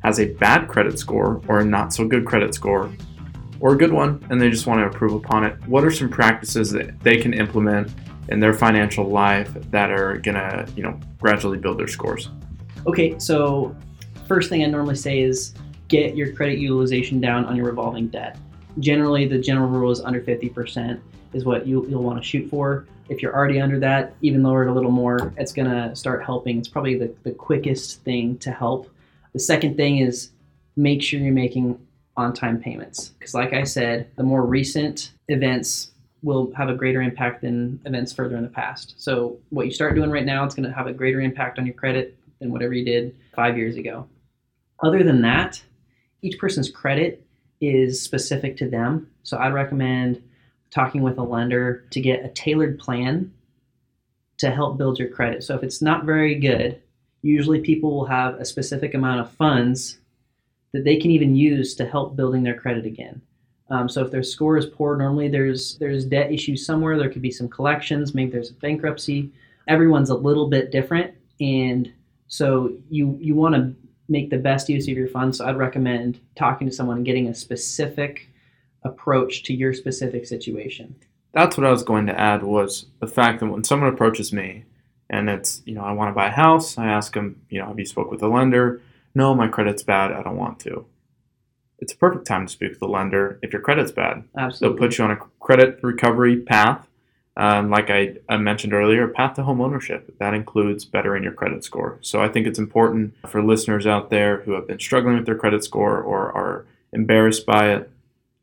has 0.04 0.20
a 0.20 0.34
bad 0.34 0.68
credit 0.68 1.00
score 1.00 1.42
or 1.48 1.60
a 1.60 1.66
not 1.66 1.94
so 1.94 2.06
good 2.06 2.26
credit 2.26 2.54
score, 2.54 2.92
or 3.60 3.74
a 3.74 3.78
good 3.78 3.92
one, 3.92 4.26
and 4.30 4.40
they 4.40 4.50
just 4.50 4.68
want 4.68 4.80
to 4.80 4.86
improve 4.86 5.14
upon 5.14 5.44
it. 5.44 5.56
What 5.68 5.84
are 5.84 5.92
some 5.92 6.10
practices 6.10 6.72
that 6.72 7.00
they 7.02 7.18
can 7.18 7.34
implement 7.34 7.92
in 8.30 8.40
their 8.40 8.54
financial 8.54 9.06
life 9.06 9.54
that 9.72 9.92
are 9.92 10.18
gonna, 10.18 10.68
you 10.76 10.84
know, 10.84 11.00
gradually 11.20 11.58
build 11.58 11.80
their 11.80 11.88
scores? 11.88 12.30
Okay, 12.88 13.18
so 13.20 13.76
first 14.28 14.50
thing 14.50 14.64
I 14.64 14.68
normally 14.68 14.96
say 14.96 15.20
is 15.20 15.54
get 15.88 16.16
your 16.16 16.34
credit 16.34 16.60
utilization 16.60 17.22
down 17.22 17.46
on 17.46 17.56
your 17.56 17.66
revolving 17.66 18.08
debt. 18.08 18.38
Generally, 18.80 19.28
the 19.28 19.40
general 19.40 19.70
rule 19.70 19.92
is 19.92 20.02
under 20.02 20.22
50% 20.22 21.00
is 21.34 21.46
what 21.46 21.68
you, 21.68 21.86
you'll 21.88 22.04
want 22.04 22.22
to 22.22 22.28
shoot 22.28 22.50
for. 22.50 22.88
If 23.08 23.22
you're 23.22 23.36
already 23.36 23.62
under 23.62 23.80
that, 23.80 24.16
even 24.22 24.42
lower 24.42 24.66
it 24.66 24.70
a 24.70 24.74
little 24.74 24.92
more, 24.92 25.34
it's 25.38 25.54
going 25.54 25.70
to 25.70 25.96
start 25.96 26.24
helping. 26.24 26.58
It's 26.58 26.68
probably 26.68 26.98
the, 26.98 27.14
the 27.24 27.32
quickest 27.32 28.04
thing 28.04 28.38
to 28.40 28.52
help. 28.52 28.90
The 29.34 29.40
second 29.40 29.78
thing 29.78 30.00
is 30.00 30.32
make 30.76 31.04
sure 31.04 31.20
you're 31.20 31.34
making 31.34 31.80
on 32.18 32.34
time 32.34 32.62
payments. 32.62 33.10
Because, 33.10 33.34
like 33.34 33.54
I 33.54 33.64
said, 33.64 34.10
the 34.16 34.24
more 34.24 34.46
recent 34.46 35.12
events 35.28 35.92
will 36.24 36.52
have 36.56 36.70
a 36.70 36.74
greater 36.74 37.02
impact 37.02 37.42
than 37.42 37.80
events 37.86 38.12
further 38.14 38.36
in 38.36 38.44
the 38.44 38.50
past. 38.50 38.96
So, 38.98 39.38
what 39.50 39.66
you 39.66 39.72
start 39.72 39.96
doing 39.96 40.10
right 40.10 40.26
now, 40.26 40.44
it's 40.44 40.56
going 40.56 40.68
to 40.68 40.76
have 40.76 40.88
a 40.88 40.94
greater 40.94 41.22
impact 41.22 41.60
on 41.60 41.66
your 41.66 41.76
credit 41.76 42.18
than 42.40 42.52
whatever 42.52 42.74
you 42.74 42.86
did 42.86 43.16
five 43.36 43.58
years 43.58 43.78
ago. 43.78 44.08
Other 44.82 45.04
than 45.04 45.22
that, 45.22 45.62
each 46.22 46.38
person's 46.40 46.70
credit 46.70 47.26
is 47.62 48.02
specific 48.02 48.58
to 48.58 48.70
them. 48.70 49.10
So, 49.24 49.38
I'd 49.38 49.54
recommend 49.54 50.22
talking 50.72 51.02
with 51.02 51.18
a 51.18 51.24
lender 51.24 51.86
to 51.92 52.02
get 52.02 52.26
a 52.26 52.30
tailored 52.30 52.80
plan 52.80 53.32
to 54.38 54.52
help 54.52 54.78
build 54.78 55.00
your 55.00 55.08
credit. 55.08 55.44
So 55.44 55.56
if 55.56 55.64
it's 55.64 55.82
not 55.82 56.06
very 56.06 56.36
good, 56.36 56.82
usually 57.22 57.62
people 57.62 57.92
will 57.92 58.06
have 58.06 58.36
a 58.36 58.46
specific 58.46 58.94
amount 58.94 59.22
of 59.22 59.32
funds 59.32 59.98
that 60.76 60.84
they 60.84 60.98
can 60.98 61.10
even 61.10 61.36
use 61.36 61.74
to 61.76 61.86
help 61.86 62.18
building 62.18 62.44
their 62.44 62.60
credit 62.60 62.86
again. 62.86 63.22
Um, 63.70 63.88
so 63.88 64.04
if 64.04 64.12
their 64.12 64.24
score 64.24 64.58
is 64.58 64.66
poor, 64.66 64.98
normally 64.98 65.30
there's 65.30 65.78
there's 65.78 66.06
debt 66.06 66.32
issues 66.32 66.66
somewhere. 66.66 66.98
There 66.98 67.10
could 67.10 67.22
be 67.22 67.32
some 67.32 67.48
collections. 67.48 68.14
Maybe 68.14 68.32
there's 68.32 68.52
a 68.52 68.56
bankruptcy. 68.56 69.32
Everyone's 69.70 70.10
a 70.10 70.16
little 70.16 70.50
bit 70.50 70.72
different, 70.72 71.16
and 71.40 71.92
so 72.28 72.74
you 72.90 73.18
you 73.22 73.36
want 73.36 73.56
to 73.56 73.74
make 74.10 74.30
the 74.30 74.38
best 74.38 74.68
use 74.68 74.88
of 74.88 74.98
your 74.98 75.08
funds. 75.08 75.38
So 75.38 75.46
I'd 75.48 75.56
recommend 75.56 76.20
talking 76.36 76.68
to 76.68 76.74
someone 76.76 76.98
and 76.98 77.06
getting 77.06 77.30
a 77.30 77.34
specific 77.34 78.30
approach 78.84 79.44
to 79.44 79.54
your 79.54 79.74
specific 79.74 80.26
situation. 80.28 80.94
That's 81.34 81.58
what 81.58 81.66
I 81.66 81.72
was 81.72 81.84
going 81.84 82.06
to 82.08 82.20
add 82.20 82.44
was 82.44 82.86
the 83.00 83.08
fact 83.08 83.40
that 83.40 83.48
when 83.48 83.64
someone 83.64 83.90
approaches 83.90 84.32
me 84.32 84.66
and 85.10 85.30
it's, 85.30 85.64
you 85.66 85.74
know, 85.74 85.82
I 85.82 85.92
want 85.94 86.10
to 86.10 86.14
buy 86.14 86.28
a 86.28 86.32
house, 86.32 86.78
I 86.78 86.86
ask 86.86 87.14
them, 87.14 87.42
you 87.50 87.60
know, 87.60 87.68
have 87.68 87.80
you 87.80 87.86
spoke 87.86 88.12
with 88.12 88.22
a 88.22 88.28
lender? 88.28 88.82
No, 89.16 89.34
my 89.34 89.48
credit's 89.48 89.84
bad, 89.84 90.12
I 90.12 90.22
don't 90.22 90.38
want 90.38 90.60
to. 90.62 90.86
It's 91.80 91.94
a 91.94 91.98
perfect 91.98 92.28
time 92.28 92.46
to 92.46 92.52
speak 92.52 92.72
with 92.72 92.80
the 92.80 92.88
lender 92.88 93.40
if 93.42 93.52
your 93.52 93.62
credit's 93.62 93.92
bad. 93.92 94.24
Absolutely. 94.38 94.78
They'll 94.78 94.88
put 94.88 94.98
you 94.98 95.04
on 95.06 95.12
a 95.12 95.18
credit 95.40 95.80
recovery 95.82 96.38
path. 96.38 96.88
Um, 97.38 97.70
like 97.70 97.90
I, 97.90 98.16
I 98.30 98.38
mentioned 98.38 98.74
earlier, 98.74 99.04
a 99.04 99.10
path 99.10 99.36
to 99.36 99.44
home 99.44 99.60
ownership. 99.60 100.18
That 100.20 100.34
includes 100.34 100.86
bettering 100.86 101.24
your 101.24 101.34
credit 101.34 101.64
score. 101.66 102.00
So 102.02 102.22
I 102.22 102.30
think 102.30 102.48
it's 102.48 102.60
important 102.60 103.14
for 103.28 103.44
listeners 103.44 103.86
out 103.86 104.10
there 104.10 104.42
who 104.42 104.54
have 104.54 104.68
been 104.68 104.80
struggling 104.80 105.18
with 105.18 105.26
their 105.26 105.38
credit 105.38 105.64
score 105.64 106.00
or 106.00 106.32
are 106.32 106.66
embarrassed 106.94 107.46
by 107.46 107.72
it 107.74 107.92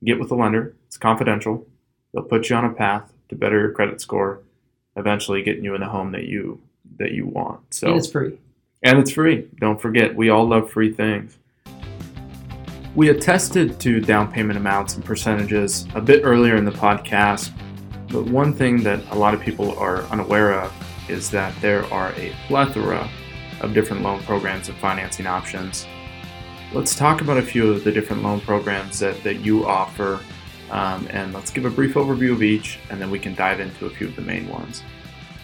get 0.05 0.19
with 0.19 0.29
the 0.29 0.35
lender. 0.35 0.75
It's 0.87 0.97
confidential. 0.97 1.67
They'll 2.13 2.25
put 2.25 2.51
you 2.51 2.57
on 2.57 2.65
a 2.65 2.73
path 2.73 3.13
to 3.29 3.35
better 3.35 3.59
your 3.59 3.73
credit 3.73 4.01
score, 4.01 4.41
eventually 4.97 5.43
getting 5.43 5.65
you 5.65 5.75
in 5.75 5.81
the 5.81 5.89
home 5.89 6.13
that 6.13 6.25
you 6.25 6.61
that 6.99 7.13
you 7.13 7.27
want. 7.27 7.75
So 7.75 7.89
and 7.89 7.97
it's 7.97 8.11
free. 8.11 8.39
And 8.83 8.99
it's 8.99 9.13
free. 9.13 9.49
Don't 9.61 9.81
forget, 9.81 10.15
we 10.15 10.31
all 10.31 10.47
love 10.47 10.71
free 10.71 10.93
things. 10.93 11.39
We 12.95 13.09
attested 13.09 13.81
to 13.81 14.01
down 14.01 14.31
payment 14.31 14.59
amounts 14.59 14.97
and 14.97 15.05
percentages 15.05 15.87
a 15.95 16.01
bit 16.01 16.23
earlier 16.25 16.57
in 16.57 16.65
the 16.65 16.73
podcast, 16.73 17.53
but 18.09 18.25
one 18.27 18.53
thing 18.53 18.83
that 18.83 19.01
a 19.11 19.15
lot 19.15 19.33
of 19.33 19.41
people 19.41 19.79
are 19.79 20.03
unaware 20.05 20.61
of 20.61 20.73
is 21.09 21.31
that 21.31 21.55
there 21.63 21.85
are 21.93 22.13
a 22.17 22.35
plethora 22.47 23.09
of 23.61 23.73
different 23.73 24.03
loan 24.03 24.21
programs 24.25 24.69
and 24.69 24.77
financing 24.79 25.27
options 25.27 25.87
let's 26.75 26.95
talk 26.95 27.21
about 27.21 27.37
a 27.37 27.43
few 27.43 27.71
of 27.71 27.85
the 27.85 27.93
different 27.93 28.23
loan 28.23 28.41
programs 28.41 28.99
that, 28.99 29.23
that 29.23 29.41
you 29.41 29.67
offer. 29.67 30.21
Um, 30.71 31.07
and 31.11 31.35
let's 31.35 31.51
give 31.51 31.67
a 31.67 31.71
brief 31.71 31.95
overview 31.95 32.33
of 32.33 32.43
each, 32.43 32.79
and 32.89 33.01
then 33.01 33.11
we 33.11 33.19
can 33.19 33.35
dive 33.35 33.61
into 33.61 33.87
a 33.87 33.91
few 33.91 34.09
of 34.09 34.17
the 34.17 34.23
main 34.23 34.49
ones. 34.49 34.83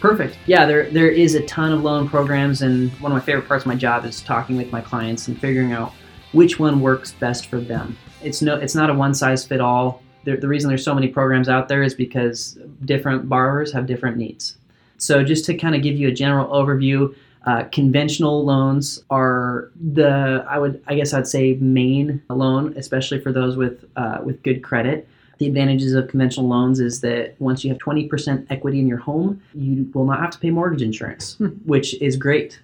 Perfect. 0.00 0.38
Yeah, 0.46 0.64
there 0.64 0.90
there 0.90 1.10
is 1.10 1.34
a 1.34 1.42
ton 1.46 1.72
of 1.72 1.82
loan 1.82 2.08
programs, 2.08 2.62
and 2.62 2.90
one 3.00 3.10
of 3.10 3.18
my 3.18 3.24
favorite 3.24 3.48
parts 3.48 3.64
of 3.64 3.66
my 3.66 3.74
job 3.74 4.04
is 4.04 4.20
talking 4.22 4.56
with 4.56 4.70
my 4.70 4.80
clients 4.80 5.28
and 5.28 5.38
figuring 5.38 5.72
out 5.72 5.92
which 6.32 6.58
one 6.58 6.80
works 6.80 7.12
best 7.12 7.46
for 7.46 7.60
them. 7.60 7.96
It's 8.22 8.40
no, 8.42 8.56
it's 8.56 8.74
not 8.74 8.90
a 8.90 8.94
one 8.94 9.14
size 9.14 9.44
fit 9.44 9.60
all. 9.60 10.02
The, 10.24 10.36
the 10.36 10.48
reason 10.48 10.68
there's 10.68 10.84
so 10.84 10.94
many 10.94 11.08
programs 11.08 11.48
out 11.48 11.68
there 11.68 11.82
is 11.82 11.94
because 11.94 12.58
different 12.84 13.28
borrowers 13.28 13.72
have 13.72 13.86
different 13.86 14.16
needs. 14.16 14.56
So 14.98 15.24
just 15.24 15.44
to 15.46 15.56
kind 15.56 15.74
of 15.74 15.82
give 15.82 15.96
you 15.96 16.08
a 16.08 16.12
general 16.12 16.48
overview, 16.48 17.14
uh, 17.46 17.64
conventional 17.72 18.44
loans 18.44 19.02
are 19.10 19.70
the 19.94 20.44
I 20.48 20.58
would 20.58 20.82
I 20.86 20.94
guess 20.94 21.12
I'd 21.12 21.26
say 21.26 21.54
main 21.54 22.22
loan, 22.28 22.74
especially 22.76 23.20
for 23.20 23.32
those 23.32 23.56
with 23.56 23.84
uh, 23.96 24.18
with 24.22 24.42
good 24.42 24.62
credit. 24.62 25.08
The 25.38 25.46
advantages 25.46 25.94
of 25.94 26.08
conventional 26.08 26.48
loans 26.48 26.80
is 26.80 27.00
that 27.02 27.34
once 27.40 27.64
you 27.64 27.70
have 27.70 27.78
20% 27.78 28.46
equity 28.50 28.80
in 28.80 28.88
your 28.88 28.98
home, 28.98 29.40
you 29.54 29.90
will 29.94 30.04
not 30.04 30.20
have 30.20 30.30
to 30.30 30.38
pay 30.38 30.50
mortgage 30.50 30.82
insurance, 30.82 31.36
hmm. 31.36 31.46
which 31.64 32.00
is 32.02 32.16
great. 32.16 32.60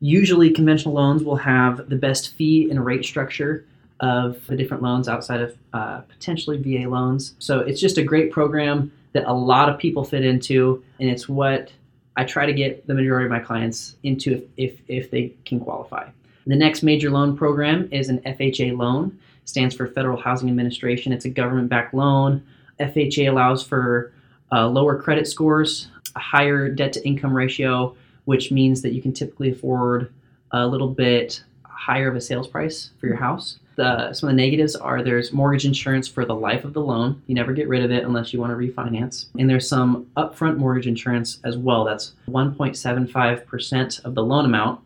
Usually, 0.00 0.50
conventional 0.50 0.94
loans 0.94 1.22
will 1.22 1.36
have 1.36 1.88
the 1.88 1.96
best 1.96 2.34
fee 2.34 2.68
and 2.70 2.84
rate 2.84 3.04
structure 3.04 3.64
of 4.00 4.44
the 4.46 4.56
different 4.56 4.82
loans 4.82 5.08
outside 5.08 5.40
of 5.40 5.56
uh, 5.72 6.00
potentially 6.00 6.58
VA 6.58 6.88
loans. 6.88 7.34
So 7.38 7.60
it's 7.60 7.80
just 7.80 7.98
a 7.98 8.02
great 8.02 8.32
program 8.32 8.90
that 9.12 9.24
a 9.26 9.32
lot 9.32 9.68
of 9.68 9.78
people 9.78 10.04
fit 10.04 10.24
into, 10.24 10.82
and 10.98 11.08
it's 11.08 11.28
what 11.28 11.72
I 12.16 12.24
try 12.24 12.46
to 12.46 12.52
get 12.52 12.86
the 12.86 12.94
majority 12.94 13.26
of 13.26 13.30
my 13.30 13.38
clients 13.38 13.96
into 14.02 14.32
if, 14.56 14.72
if, 14.74 14.80
if 14.88 15.10
they 15.10 15.32
can 15.44 15.60
qualify. 15.60 16.08
The 16.46 16.56
next 16.56 16.82
major 16.82 17.10
loan 17.10 17.36
program 17.36 17.88
is 17.92 18.08
an 18.08 18.18
FHA 18.20 18.76
loan. 18.76 19.18
Stands 19.44 19.74
for 19.74 19.86
Federal 19.86 20.20
Housing 20.20 20.48
Administration. 20.48 21.12
It's 21.12 21.24
a 21.24 21.30
government-backed 21.30 21.94
loan. 21.94 22.42
FHA 22.80 23.28
allows 23.30 23.62
for 23.62 24.12
uh, 24.52 24.68
lower 24.68 25.00
credit 25.00 25.26
scores, 25.26 25.88
a 26.14 26.20
higher 26.20 26.68
debt-to-income 26.68 27.34
ratio, 27.34 27.96
which 28.24 28.50
means 28.50 28.82
that 28.82 28.92
you 28.92 29.02
can 29.02 29.12
typically 29.12 29.50
afford 29.50 30.12
a 30.52 30.66
little 30.66 30.88
bit 30.88 31.42
higher 31.64 32.08
of 32.08 32.16
a 32.16 32.20
sales 32.20 32.46
price 32.46 32.90
for 33.00 33.06
your 33.06 33.16
house. 33.16 33.58
The, 33.76 34.12
some 34.12 34.28
of 34.28 34.36
the 34.36 34.42
negatives 34.42 34.76
are 34.76 35.02
there's 35.02 35.32
mortgage 35.32 35.64
insurance 35.64 36.06
for 36.06 36.24
the 36.24 36.34
life 36.34 36.64
of 36.64 36.74
the 36.74 36.80
loan. 36.80 37.22
You 37.26 37.34
never 37.34 37.52
get 37.52 37.68
rid 37.68 37.82
of 37.82 37.90
it 37.90 38.04
unless 38.04 38.32
you 38.32 38.40
want 38.40 38.52
to 38.52 38.56
refinance. 38.56 39.26
And 39.38 39.48
there's 39.48 39.68
some 39.68 40.06
upfront 40.16 40.58
mortgage 40.58 40.86
insurance 40.86 41.38
as 41.44 41.56
well. 41.56 41.84
That's 41.84 42.12
1.75% 42.28 44.04
of 44.04 44.14
the 44.14 44.22
loan 44.22 44.44
amount. 44.44 44.80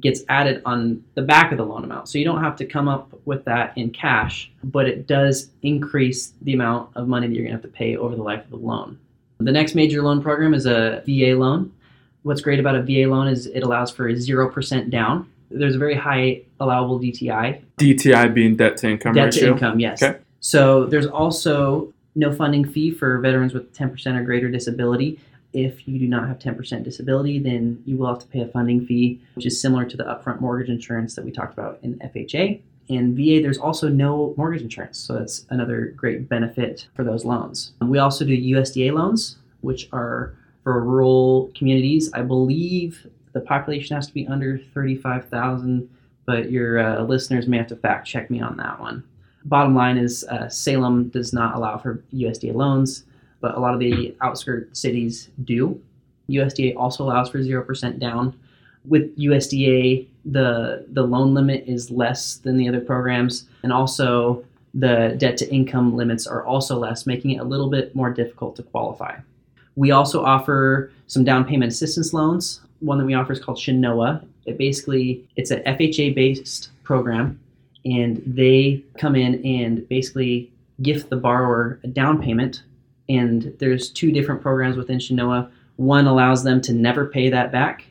Gets 0.00 0.22
added 0.28 0.62
on 0.64 1.02
the 1.14 1.22
back 1.22 1.50
of 1.50 1.58
the 1.58 1.64
loan 1.64 1.84
amount. 1.84 2.08
So 2.08 2.18
you 2.18 2.24
don't 2.24 2.42
have 2.42 2.56
to 2.56 2.64
come 2.64 2.88
up 2.88 3.12
with 3.24 3.44
that 3.46 3.76
in 3.76 3.90
cash, 3.90 4.50
but 4.62 4.86
it 4.86 5.06
does 5.06 5.50
increase 5.62 6.34
the 6.42 6.54
amount 6.54 6.90
of 6.94 7.08
money 7.08 7.26
that 7.26 7.34
you're 7.34 7.44
going 7.44 7.56
to 7.56 7.62
have 7.62 7.70
to 7.70 7.76
pay 7.76 7.96
over 7.96 8.14
the 8.14 8.22
life 8.22 8.44
of 8.44 8.50
the 8.50 8.56
loan. 8.56 8.98
The 9.38 9.52
next 9.52 9.74
major 9.74 10.02
loan 10.02 10.22
program 10.22 10.54
is 10.54 10.66
a 10.66 11.02
VA 11.06 11.36
loan. 11.36 11.72
What's 12.22 12.40
great 12.40 12.60
about 12.60 12.76
a 12.76 12.82
VA 12.82 13.08
loan 13.08 13.28
is 13.28 13.46
it 13.46 13.62
allows 13.62 13.90
for 13.90 14.08
a 14.08 14.12
0% 14.12 14.90
down 14.90 15.28
there's 15.50 15.74
a 15.74 15.78
very 15.78 15.94
high 15.94 16.42
allowable 16.60 17.00
DTI. 17.00 17.60
DTI 17.78 18.34
being 18.34 18.56
debt 18.56 18.76
to 18.78 18.90
income 18.90 19.14
debt 19.14 19.26
ratio. 19.26 19.46
to 19.46 19.52
income, 19.52 19.80
yes. 19.80 20.02
Okay. 20.02 20.18
So 20.40 20.86
there's 20.86 21.06
also 21.06 21.92
no 22.14 22.32
funding 22.32 22.64
fee 22.64 22.90
for 22.90 23.18
veterans 23.18 23.54
with 23.54 23.72
10% 23.74 24.18
or 24.18 24.22
greater 24.24 24.50
disability. 24.50 25.20
If 25.52 25.88
you 25.88 25.98
do 25.98 26.06
not 26.06 26.28
have 26.28 26.38
10% 26.38 26.84
disability, 26.84 27.38
then 27.38 27.82
you 27.86 27.96
will 27.96 28.08
have 28.08 28.18
to 28.20 28.26
pay 28.26 28.40
a 28.40 28.48
funding 28.48 28.84
fee, 28.84 29.20
which 29.34 29.46
is 29.46 29.60
similar 29.60 29.84
to 29.86 29.96
the 29.96 30.04
upfront 30.04 30.40
mortgage 30.40 30.68
insurance 30.68 31.14
that 31.14 31.24
we 31.24 31.30
talked 31.30 31.54
about 31.54 31.78
in 31.82 31.98
FHA. 31.98 32.60
In 32.88 33.14
VA, 33.14 33.40
there's 33.42 33.58
also 33.58 33.88
no 33.88 34.34
mortgage 34.36 34.62
insurance, 34.62 34.98
so 34.98 35.14
that's 35.14 35.46
another 35.50 35.92
great 35.96 36.28
benefit 36.28 36.88
for 36.94 37.04
those 37.04 37.24
loans. 37.24 37.72
We 37.80 37.98
also 37.98 38.24
do 38.24 38.36
USDA 38.36 38.92
loans, 38.92 39.36
which 39.60 39.88
are 39.92 40.34
for 40.62 40.82
rural 40.82 41.50
communities. 41.54 42.10
I 42.12 42.22
believe 42.22 43.06
the 43.32 43.40
population 43.40 43.94
has 43.96 44.06
to 44.06 44.14
be 44.14 44.26
under 44.26 44.58
35,000, 44.74 45.88
but 46.26 46.50
your 46.50 46.78
uh, 46.78 47.02
listeners 47.02 47.46
may 47.46 47.58
have 47.58 47.68
to 47.68 47.76
fact 47.76 48.06
check 48.06 48.30
me 48.30 48.40
on 48.40 48.56
that 48.56 48.80
one. 48.80 49.04
Bottom 49.44 49.74
line 49.74 49.96
is 49.96 50.24
uh, 50.24 50.48
Salem 50.48 51.08
does 51.08 51.32
not 51.32 51.54
allow 51.54 51.78
for 51.78 52.02
USDA 52.12 52.54
loans. 52.54 53.04
But 53.40 53.56
a 53.56 53.60
lot 53.60 53.74
of 53.74 53.80
the 53.80 54.14
outskirt 54.20 54.76
cities 54.76 55.28
do. 55.44 55.80
USDA 56.30 56.76
also 56.76 57.04
allows 57.04 57.30
for 57.30 57.38
0% 57.38 57.98
down. 57.98 58.38
With 58.84 59.16
USDA, 59.18 60.06
the 60.24 60.86
the 60.92 61.02
loan 61.02 61.34
limit 61.34 61.64
is 61.66 61.90
less 61.90 62.36
than 62.36 62.56
the 62.56 62.68
other 62.68 62.80
programs, 62.80 63.46
and 63.62 63.72
also 63.72 64.44
the 64.74 65.16
debt 65.18 65.36
to 65.38 65.50
income 65.52 65.96
limits 65.96 66.26
are 66.26 66.44
also 66.44 66.78
less, 66.78 67.06
making 67.06 67.32
it 67.32 67.38
a 67.38 67.44
little 67.44 67.70
bit 67.70 67.94
more 67.94 68.10
difficult 68.10 68.56
to 68.56 68.62
qualify. 68.62 69.16
We 69.76 69.90
also 69.90 70.24
offer 70.24 70.90
some 71.06 71.24
down 71.24 71.44
payment 71.44 71.72
assistance 71.72 72.12
loans. 72.12 72.60
One 72.80 72.98
that 72.98 73.04
we 73.04 73.14
offer 73.14 73.32
is 73.32 73.40
called 73.40 73.58
Chenoa. 73.58 74.24
It 74.46 74.58
basically 74.58 75.26
it's 75.36 75.50
an 75.50 75.62
FHA 75.64 76.14
based 76.14 76.70
program, 76.84 77.40
and 77.84 78.22
they 78.26 78.82
come 78.98 79.14
in 79.16 79.44
and 79.44 79.88
basically 79.88 80.50
gift 80.82 81.10
the 81.10 81.16
borrower 81.16 81.80
a 81.84 81.88
down 81.88 82.22
payment. 82.22 82.62
And 83.08 83.54
there's 83.58 83.90
two 83.90 84.12
different 84.12 84.42
programs 84.42 84.76
within 84.76 84.98
Chenoa. 84.98 85.50
One 85.76 86.06
allows 86.06 86.44
them 86.44 86.60
to 86.62 86.72
never 86.72 87.06
pay 87.06 87.30
that 87.30 87.52
back, 87.52 87.84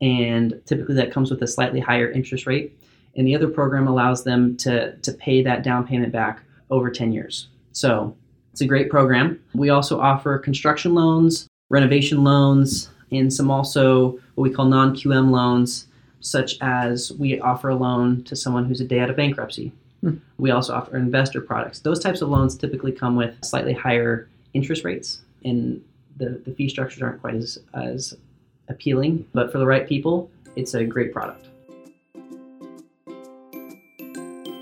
and 0.00 0.60
typically 0.66 0.94
that 0.96 1.12
comes 1.12 1.30
with 1.30 1.42
a 1.42 1.46
slightly 1.46 1.80
higher 1.80 2.10
interest 2.10 2.46
rate. 2.46 2.76
And 3.16 3.26
the 3.26 3.34
other 3.34 3.48
program 3.48 3.88
allows 3.88 4.24
them 4.24 4.56
to, 4.58 4.96
to 4.96 5.12
pay 5.12 5.42
that 5.42 5.62
down 5.62 5.86
payment 5.86 6.12
back 6.12 6.42
over 6.70 6.90
10 6.90 7.12
years. 7.12 7.48
So 7.72 8.16
it's 8.52 8.60
a 8.60 8.66
great 8.66 8.90
program. 8.90 9.40
We 9.54 9.70
also 9.70 10.00
offer 10.00 10.38
construction 10.38 10.94
loans, 10.94 11.48
renovation 11.70 12.24
loans, 12.24 12.90
and 13.10 13.32
some 13.32 13.50
also 13.50 14.18
what 14.34 14.48
we 14.48 14.50
call 14.50 14.66
non 14.66 14.94
QM 14.94 15.30
loans, 15.30 15.86
such 16.20 16.56
as 16.60 17.12
we 17.12 17.40
offer 17.40 17.70
a 17.70 17.74
loan 17.74 18.22
to 18.24 18.36
someone 18.36 18.64
who's 18.64 18.80
a 18.80 18.84
day 18.84 19.00
out 19.00 19.10
of 19.10 19.16
bankruptcy. 19.16 19.72
Hmm. 20.00 20.16
We 20.38 20.50
also 20.50 20.74
offer 20.74 20.96
investor 20.96 21.40
products. 21.40 21.80
Those 21.80 22.00
types 22.00 22.22
of 22.22 22.28
loans 22.28 22.56
typically 22.56 22.92
come 22.92 23.16
with 23.16 23.34
slightly 23.44 23.72
higher 23.72 24.28
interest 24.54 24.84
rates, 24.84 25.20
and 25.44 25.82
the, 26.16 26.40
the 26.44 26.52
fee 26.52 26.68
structures 26.68 27.02
aren't 27.02 27.20
quite 27.20 27.34
as, 27.34 27.58
as 27.74 28.16
appealing. 28.68 29.26
But 29.32 29.52
for 29.52 29.58
the 29.58 29.66
right 29.66 29.88
people, 29.88 30.30
it's 30.56 30.74
a 30.74 30.84
great 30.84 31.12
product. 31.12 31.46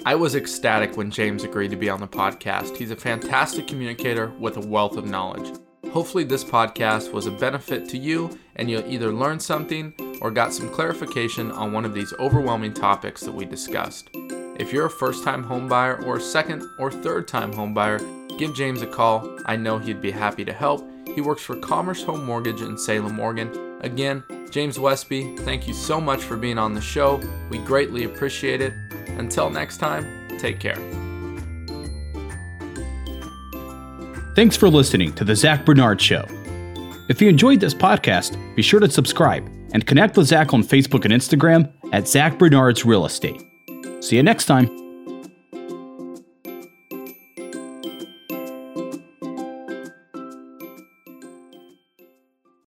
I 0.05 0.15
was 0.15 0.35
ecstatic 0.35 0.97
when 0.97 1.11
James 1.11 1.45
agreed 1.45 1.71
to 1.71 1.77
be 1.77 1.91
on 1.91 2.01
the 2.01 2.09
podcast. 2.09 2.77
He's 2.77 2.91
a 2.91 2.97
fantastic 2.97 3.67
communicator 3.67 4.29
with 4.39 4.57
a 4.57 4.67
wealth 4.67 4.97
of 4.97 5.05
knowledge. 5.05 5.55
Hopefully, 5.93 6.25
this 6.25 6.45
podcast 6.45 7.13
was 7.13 7.27
a 7.27 7.31
benefit 7.31 7.89
to 7.91 7.99
you 7.99 8.39
and 8.57 8.71
you'll 8.71 8.91
either 8.91 9.13
learn 9.13 9.39
something 9.39 9.93
or 10.21 10.31
got 10.31 10.53
some 10.53 10.71
clarification 10.71 11.51
on 11.53 11.73
one 11.73 11.85
of 11.85 11.95
these 11.95 12.13
overwhelming 12.15 12.73
topics 12.73 13.23
that 13.23 13.35
we 13.35 13.45
discussed. 13.45 14.09
If 14.59 14.73
you're 14.73 14.87
a 14.87 14.91
first 14.91 15.25
time 15.25 15.45
homebuyer 15.45 16.05
or 16.05 16.17
a 16.17 16.21
second 16.21 16.69
or 16.79 16.91
third 16.91 17.29
time 17.29 17.53
homebuyer, 17.53 18.01
give 18.39 18.55
James 18.55 18.83
a 18.83 18.87
call. 18.87 19.39
I 19.45 19.57
know 19.57 19.79
he'd 19.79 20.01
be 20.01 20.11
happy 20.11 20.45
to 20.45 20.53
help. 20.53 20.89
He 21.15 21.21
works 21.21 21.43
for 21.43 21.57
Commerce 21.57 22.03
Home 22.05 22.25
Mortgage 22.25 22.63
in 22.63 22.79
Salem, 22.79 23.19
Oregon. 23.19 23.79
Again, 23.81 24.23
James 24.51 24.79
Westby, 24.79 25.37
thank 25.39 25.67
you 25.67 25.75
so 25.75 26.01
much 26.01 26.23
for 26.23 26.37
being 26.37 26.59
on 26.59 26.75
the 26.75 26.81
show. 26.81 27.21
We 27.51 27.59
greatly 27.59 28.05
appreciate 28.05 28.61
it. 28.61 28.73
Until 29.19 29.51
next 29.51 29.79
time, 29.79 30.29
take 30.39 30.61
care. 30.61 30.77
Thanks 34.35 34.57
for 34.57 34.69
listening 34.69 35.13
to 35.15 35.25
The 35.25 35.35
Zach 35.35 35.65
Bernard 35.65 36.01
Show. 36.01 36.25
If 37.09 37.21
you 37.21 37.29
enjoyed 37.29 37.59
this 37.59 37.75
podcast, 37.75 38.37
be 38.55 38.63
sure 38.63 38.81
to 38.81 38.91
subscribe 38.91 39.49
and 39.73 39.87
connect 39.87 40.17
with 40.17 40.29
Zach 40.29 40.55
on 40.55 40.63
Facebook 40.63 41.05
and 41.05 41.13
Instagram 41.13 41.73
at 41.93 42.07
Zach 42.07 42.39
Bernard's 42.39 42.85
Real 42.85 43.05
Estate. 43.05 43.43
See 44.01 44.17
you 44.17 44.23
next 44.23 44.45
time. 44.45 44.88